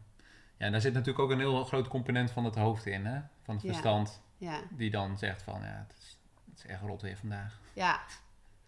Ja, 0.58 0.66
en 0.68 0.72
daar 0.72 0.82
zit 0.82 0.94
natuurlijk 0.94 1.20
ook 1.24 1.32
een 1.32 1.40
heel 1.40 1.64
groot 1.64 1.88
component 1.88 2.32
van 2.32 2.46
het 2.46 2.56
hoofd 2.56 2.86
in, 2.86 3.06
hè? 3.06 3.22
Van 3.44 3.56
het 3.56 3.66
verstand, 3.66 4.22
Ja, 4.38 4.62
die 4.70 4.92
dan 4.92 5.18
zegt 5.18 5.42
van, 5.42 5.62
ja, 5.62 5.86
het 5.88 5.96
is, 6.00 6.18
het 6.50 6.58
is 6.58 6.66
echt 6.66 6.82
rot 6.82 7.02
weer 7.02 7.18
vandaag. 7.18 7.60
ja, 7.74 7.92
Het 8.06 8.22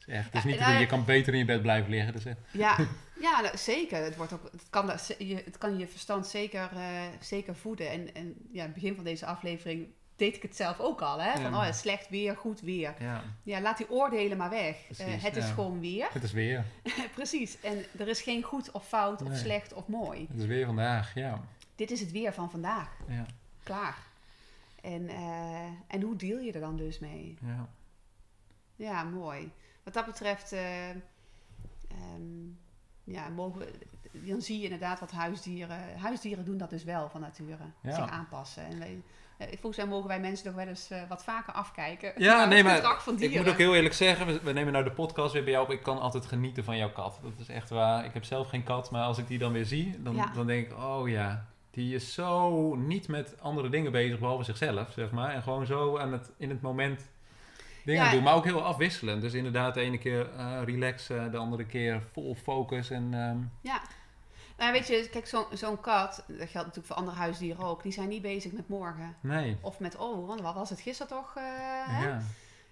echt, 0.07 0.25
het 0.25 0.33
is 0.35 0.41
Ja, 0.43 0.47
niet 0.49 0.57
te 0.57 0.65
doen, 0.71 0.79
je 0.79 0.85
kan 0.85 1.05
beter 1.05 1.33
in 1.33 1.39
je 1.39 1.45
bed 1.45 1.61
blijven 1.61 1.89
liggen. 1.91 2.13
Dus, 2.13 2.25
echt- 2.25 2.37
ja, 2.51 2.77
ja 3.19 3.41
nou, 3.41 3.57
zeker. 3.57 4.03
Het, 4.03 4.15
wordt 4.15 4.33
ook, 4.33 4.43
het, 4.51 4.63
kan, 4.69 4.89
het 4.89 5.57
kan 5.57 5.77
je 5.77 5.87
verstand 5.87 6.27
zeker, 6.27 6.69
eh, 6.73 7.01
zeker 7.21 7.55
voeden. 7.55 7.89
En, 7.89 8.13
en 8.15 8.33
ja, 8.51 8.63
het 8.63 8.73
begin 8.73 8.95
van 8.95 9.03
deze 9.03 9.25
aflevering 9.25 9.87
deed 10.15 10.35
ik 10.35 10.41
het 10.41 10.55
zelf 10.55 10.79
ook 10.79 11.01
al. 11.01 11.21
Hè? 11.21 11.31
Van, 11.31 11.51
Ja. 11.51 11.67
oh 11.67 11.71
slecht 11.73 12.09
weer, 12.09 12.35
goed 12.37 12.61
weer. 12.61 12.93
ja, 12.99 13.23
Ja, 13.43 13.61
laat 13.61 13.77
die 13.77 13.89
oordelen 13.91 14.37
maar 14.37 14.49
weg. 14.49 14.75
Eh, 14.97 15.05
het 15.23 15.35
is 15.35 15.45
gewoon 15.49 15.79
weer. 15.79 16.07
het 16.13 16.23
is 16.23 16.31
weer. 16.31 16.63
Precies. 17.15 17.57
En 17.61 17.85
er 17.99 18.07
is 18.07 18.21
geen 18.21 18.43
goed 18.43 18.71
of 18.71 18.87
fout 18.87 19.21
of 19.21 19.35
slecht 19.37 19.73
of 19.73 19.87
mooi. 19.87 20.25
Het 20.31 20.39
is 20.39 20.45
weer 20.45 20.65
vandaag, 20.65 21.15
ja. 21.15 21.41
Dit 21.75 21.91
is 21.91 21.99
het 21.99 22.11
weer 22.11 22.33
van 22.33 22.51
vandaag. 22.51 22.89
Ja, 23.07 23.25
Klaar. 23.63 23.97
En, 24.81 25.07
eh, 25.09 25.65
en 25.87 26.01
hoe 26.01 26.15
deal 26.15 26.39
je 26.39 26.51
er 26.51 26.59
dan 26.59 26.77
dus 26.77 26.99
mee? 26.99 27.37
ja. 27.45 27.67
Ja, 28.75 29.03
mooi. 29.03 29.51
Wat 29.83 29.93
dat 29.93 30.05
betreft, 30.05 30.51
eh, 30.51 30.89
ehm, 30.89 30.97
ja, 33.03 33.29
mogen 33.29 33.67
dan 34.21 34.41
zie 34.41 34.57
je 34.57 34.63
inderdaad 34.63 34.99
wat 34.99 35.12
huisdieren. 35.12 35.99
Huisdieren 35.99 36.45
doen 36.45 36.57
dat 36.57 36.69
dus 36.69 36.83
wel 36.83 37.09
van 37.09 37.21
nature. 37.21 37.63
Ja. 37.81 37.95
Zich 37.95 38.09
aanpassen. 38.09 38.65
En 38.65 38.79
wij, 38.79 39.01
eh, 39.38 39.47
volgens 39.47 39.77
mij 39.77 39.88
mogen 39.88 40.07
wij 40.07 40.19
mensen 40.19 40.45
toch 40.45 40.55
wel 40.55 40.67
eens 40.67 40.89
eh, 40.89 41.01
wat 41.09 41.23
vaker 41.23 41.53
afkijken. 41.53 42.13
Ja, 42.17 42.45
nee, 42.45 42.63
maar 42.63 43.03
Ik 43.17 43.36
moet 43.36 43.49
ook 43.49 43.57
heel 43.57 43.75
eerlijk 43.75 43.93
zeggen, 43.93 44.25
we, 44.25 44.39
we 44.41 44.51
nemen 44.51 44.73
nou 44.73 44.86
de 44.86 44.91
podcast 44.91 45.33
weer 45.33 45.43
bij 45.43 45.51
jou 45.51 45.65
op. 45.65 45.71
Ik 45.71 45.83
kan 45.83 45.99
altijd 45.99 46.25
genieten 46.25 46.63
van 46.63 46.77
jouw 46.77 46.91
kat. 46.91 47.19
Dat 47.23 47.39
is 47.39 47.49
echt 47.49 47.69
waar. 47.69 48.05
Ik 48.05 48.13
heb 48.13 48.23
zelf 48.23 48.49
geen 48.49 48.63
kat, 48.63 48.91
maar 48.91 49.03
als 49.03 49.17
ik 49.17 49.27
die 49.27 49.39
dan 49.39 49.51
weer 49.51 49.65
zie, 49.65 50.01
dan, 50.01 50.15
Ja. 50.15 50.31
dan 50.33 50.47
denk 50.47 50.65
ik, 50.71 50.77
oh 50.77 51.09
ja, 51.09 51.45
die 51.71 51.95
is 51.95 52.13
zo 52.13 52.75
niet 52.75 53.07
met 53.07 53.36
andere 53.41 53.69
dingen 53.69 53.91
bezig, 53.91 54.19
behalve 54.19 54.43
zichzelf, 54.43 54.91
zeg 54.91 55.12
maar. 55.12 55.33
En 55.33 55.43
gewoon 55.43 55.65
zo 55.65 55.97
aan 55.97 56.12
het, 56.12 56.31
in 56.38 56.49
het 56.49 56.62
moment 56.62 57.09
dingen 57.85 58.03
Ja. 58.03 58.11
doen, 58.11 58.23
maar 58.23 58.35
ook 58.35 58.43
heel 58.45 58.63
afwisselend. 58.63 59.21
Dus 59.21 59.33
inderdaad, 59.33 59.73
de 59.73 59.81
ene 59.81 59.97
keer 59.97 60.29
eh, 60.35 60.61
relaxen, 60.65 61.31
de 61.31 61.37
andere 61.37 61.65
keer 61.65 62.01
vol 62.11 62.35
focus. 62.35 62.89
En, 62.89 63.13
ehm, 63.13 63.37
Ja. 63.61 63.81
Nou, 64.57 64.71
weet 64.71 64.87
je, 64.87 65.07
kijk, 65.11 65.27
zo'n 65.27 65.45
zo'n 65.53 65.79
kat, 65.81 66.23
dat 66.27 66.37
geldt 66.37 66.53
natuurlijk 66.53 66.85
voor 66.85 66.95
andere 66.95 67.17
huisdieren 67.17 67.63
ook, 67.65 67.83
die 67.83 67.91
zijn 67.91 68.09
niet 68.09 68.21
bezig 68.21 68.51
met 68.51 68.67
morgen. 68.67 69.15
nee, 69.21 69.57
Of 69.61 69.79
met, 69.79 69.95
oh, 69.97 70.27
want 70.27 70.41
wat 70.41 70.53
was 70.53 70.69
het 70.69 70.81
gisteren 70.81 71.17
toch? 71.17 71.35
eh, 71.35 71.43
ja, 72.01 72.21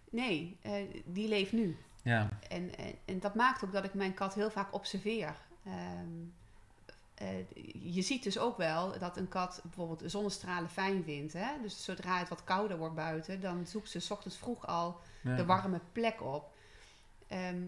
Nee, 0.10 0.58
eh, 0.62 0.74
die 1.06 1.28
leeft 1.28 1.52
nu. 1.52 1.78
ja, 2.04 2.30
En, 2.50 2.78
en, 2.78 2.93
en 3.06 3.19
dat 3.19 3.36
maakt 3.36 3.63
ook 3.65 3.71
dat 3.74 3.84
ik 3.84 3.93
mijn 3.93 4.13
kat 4.13 4.34
heel 4.34 4.50
vaak 4.52 4.74
observeer. 4.74 5.34
Eh, 5.63 5.71
je 7.94 8.02
ziet 8.02 8.24
dus 8.24 8.40
ook 8.40 8.58
wel 8.58 9.00
dat 9.00 9.18
een 9.18 9.28
kat 9.30 9.60
bijvoorbeeld 9.64 10.04
zonnestralen 10.12 10.70
fijn 10.70 11.04
vindt. 11.04 11.34
Hè? 11.34 11.48
Dus 11.62 11.84
zodra 11.84 12.18
het 12.18 12.30
wat 12.30 12.44
kouder 12.44 12.78
wordt 12.78 12.96
buiten, 12.96 13.42
dan 13.42 13.66
zoekt 13.68 13.90
ze 13.90 14.00
's 14.00 14.10
ochtends 14.12 14.38
vroeg 14.38 14.68
al 14.68 15.00
ja. 15.22 15.36
de 15.36 15.46
warme 15.46 15.80
plek 15.92 16.22
op. 16.22 16.52
Ehm, 17.28 17.62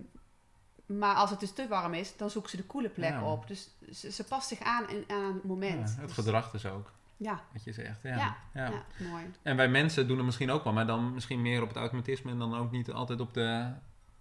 maar 0.85 1.15
als 1.15 1.29
het 1.29 1.39
dus 1.39 1.51
te 1.53 1.67
warm 1.67 1.93
is, 1.93 2.17
dan 2.17 2.29
zoekt 2.29 2.49
ze 2.49 2.57
de 2.57 2.63
koele 2.63 2.89
plek 2.89 3.09
Ja. 3.09 3.31
op. 3.31 3.47
Dus 3.47 3.69
ze, 3.91 4.11
ze 4.11 4.23
past 4.23 4.47
zich 4.47 4.59
aan, 4.59 4.89
in, 4.89 5.03
aan 5.07 5.33
het 5.33 5.43
moment. 5.43 5.89
Ja, 5.89 5.95
het 5.95 6.05
Dus- 6.05 6.13
gedrag 6.13 6.51
dus 6.51 6.65
ook, 6.65 6.91
Ja, 7.17 7.41
wat 7.53 7.63
je 7.63 7.71
zegt. 7.73 8.01
Ja, 8.03 8.35
Ja, 8.53 8.71
mooi. 9.09 9.31
En 9.41 9.55
wij 9.55 9.67
mensen 9.69 10.07
doen 10.07 10.17
het 10.17 10.25
misschien 10.25 10.49
ook 10.51 10.63
wel, 10.63 10.73
maar 10.73 10.87
dan 10.87 11.13
misschien 11.13 11.41
meer 11.41 11.61
op 11.61 11.67
het 11.67 11.77
automatisme 11.77 12.31
en 12.31 12.37
dan 12.39 12.55
ook 12.55 12.71
niet 12.71 12.91
altijd 12.91 13.19
op 13.19 13.33
de. 13.33 13.71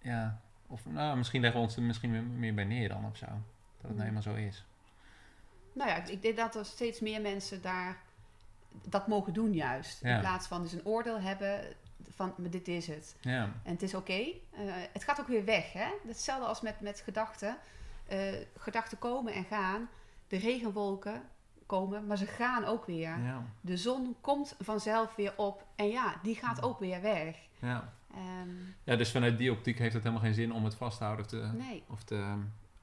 Ja, 0.01 0.41
of 0.67 0.85
nou, 0.85 1.17
misschien 1.17 1.41
leggen 1.41 1.59
we 1.59 1.65
ons 1.65 1.75
er 1.75 1.81
misschien 1.81 2.11
meer, 2.11 2.23
meer 2.23 2.53
bij 2.53 2.63
neer 2.63 2.89
dan 2.89 3.05
of 3.05 3.17
zo. 3.17 3.25
Dat 3.25 3.35
het 3.81 3.89
nou 3.89 3.93
Mm. 3.99 4.05
eenmaal 4.05 4.21
zo 4.21 4.33
is. 4.33 4.63
Nou 5.73 5.89
ja, 5.89 6.03
ik- 6.05 6.21
denk 6.21 6.37
dat 6.37 6.55
er 6.55 6.65
steeds 6.65 6.99
meer 6.99 7.21
mensen 7.21 7.61
daar 7.61 7.97
dat 8.89 9.07
mogen 9.07 9.33
doen 9.33 9.53
juist. 9.53 10.01
Ja. 10.01 10.13
In 10.15 10.19
plaats 10.19 10.47
van 10.47 10.61
dus 10.61 10.71
een 10.73 10.85
oordeel 10.85 11.19
hebben 11.19 11.61
van 12.15 12.33
dit 12.37 12.67
is 12.67 12.87
het. 12.87 13.15
Ja, 13.21 13.41
En 13.63 13.71
het 13.71 13.81
is 13.81 13.93
oké. 13.95 14.13
Eh, 14.13 14.29
het 14.93 15.03
gaat 15.03 15.19
ook 15.19 15.27
weer 15.27 15.45
weg. 15.45 15.73
Hè? 15.73 15.87
Hetzelfde 16.07 16.45
als 16.45 16.61
met, 16.61 16.81
met 16.81 16.99
gedachten. 16.99 17.57
Eh, 18.07 18.19
gedachten 18.57 18.99
komen 18.99 19.33
en 19.33 19.43
gaan. 19.43 19.89
De 20.27 20.37
regenwolken 20.37 21.21
komen, 21.65 22.07
maar 22.07 22.17
ze 22.17 22.25
gaan 22.25 22.65
ook 22.65 22.85
weer. 22.85 23.19
ja, 23.19 23.43
De 23.61 23.77
zon 23.77 24.15
komt 24.21 24.55
vanzelf 24.59 25.15
weer 25.15 25.33
op. 25.37 25.65
En 25.75 25.87
ja, 25.87 26.15
die 26.23 26.35
gaat 26.35 26.61
ook 26.61 26.79
weer 26.79 27.01
weg. 27.01 27.35
ja. 27.59 27.93
Ehm, 28.13 28.49
Ja, 28.83 28.95
dus 28.95 29.11
vanuit 29.11 29.37
die 29.37 29.51
optiek 29.51 29.77
heeft 29.79 29.93
het 29.93 30.03
helemaal 30.03 30.23
geen 30.25 30.33
zin 30.33 30.53
om 30.53 30.63
het 30.63 30.75
vast 30.75 30.97
te 30.97 31.03
houden 31.03 31.25
of 31.25 31.31
te, 31.31 31.49
nee, 31.57 31.83
of 31.87 32.03
te 32.03 32.33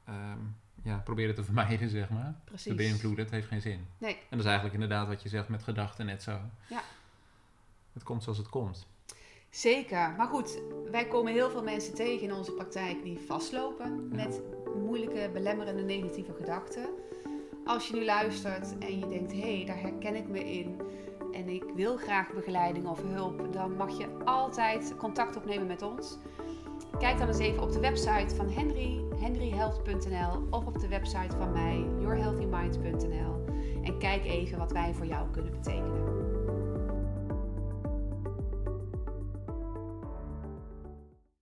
ehm, 0.04 0.38
ja, 0.82 0.96
proberen 1.04 1.34
te 1.34 1.44
vermijden, 1.44 1.88
zeg 1.90 2.10
maar. 2.10 2.34
precies. 2.44 2.70
Te 2.70 2.74
beïnvloeden, 2.74 3.24
het 3.24 3.34
heeft 3.34 3.46
geen 3.46 3.60
zin. 3.60 3.86
Nee. 3.98 4.12
En 4.14 4.18
dat 4.30 4.38
is 4.38 4.44
eigenlijk 4.44 4.74
inderdaad 4.74 5.06
wat 5.08 5.22
je 5.22 5.28
zegt 5.28 5.48
met 5.48 5.62
gedachten 5.62 6.06
net 6.06 6.22
zo. 6.22 6.38
Ja. 6.68 6.82
Het 7.92 8.02
komt 8.02 8.22
zoals 8.22 8.38
het 8.38 8.48
komt. 8.48 8.86
Zeker. 9.50 10.14
Maar 10.16 10.26
goed, 10.26 10.58
wij 10.90 11.06
komen 11.06 11.32
heel 11.32 11.50
veel 11.50 11.62
mensen 11.62 11.94
tegen 11.94 12.22
in 12.28 12.34
onze 12.34 12.52
praktijk 12.52 13.02
die 13.02 13.18
vastlopen 13.26 14.08
Ja. 14.10 14.24
met 14.24 14.40
moeilijke, 14.84 15.30
belemmerende, 15.32 15.82
negatieve 15.82 16.32
gedachten. 16.32 16.88
Als 17.64 17.88
je 17.88 17.94
nu 17.94 18.04
luistert 18.04 18.78
en 18.78 18.98
je 18.98 19.08
denkt, 19.08 19.32
hé, 19.32 19.56
hey, 19.56 19.66
daar 19.66 19.80
herken 19.80 20.14
ik 20.14 20.28
me 20.28 20.52
in 20.52 20.80
en 21.32 21.48
ik 21.48 21.64
wil 21.74 21.96
graag 21.96 22.32
begeleiding 22.32 22.86
of 22.86 23.02
hulp, 23.02 23.52
dan 23.52 23.76
mag 23.76 23.98
je 23.98 24.08
altijd 24.24 24.94
contact 24.96 25.36
opnemen 25.36 25.66
met 25.66 25.82
ons. 25.82 26.16
Kijk 26.98 27.18
dan 27.18 27.28
eens 27.28 27.38
even 27.38 27.62
op 27.62 27.72
de 27.72 27.80
website 27.80 28.34
van 28.34 28.48
Henry, 28.48 29.00
henryhealth.nl 29.16 30.46
of 30.50 30.66
op 30.66 30.80
de 30.80 30.88
website 30.88 31.36
van 31.36 31.52
mij, 31.52 31.86
yourhealthymind.nl. 32.00 33.44
En 33.82 33.98
kijk 33.98 34.24
even 34.24 34.58
wat 34.58 34.72
wij 34.72 34.94
voor 34.94 35.06
jou 35.06 35.30
kunnen 35.30 35.52
betekenen. 35.52 36.19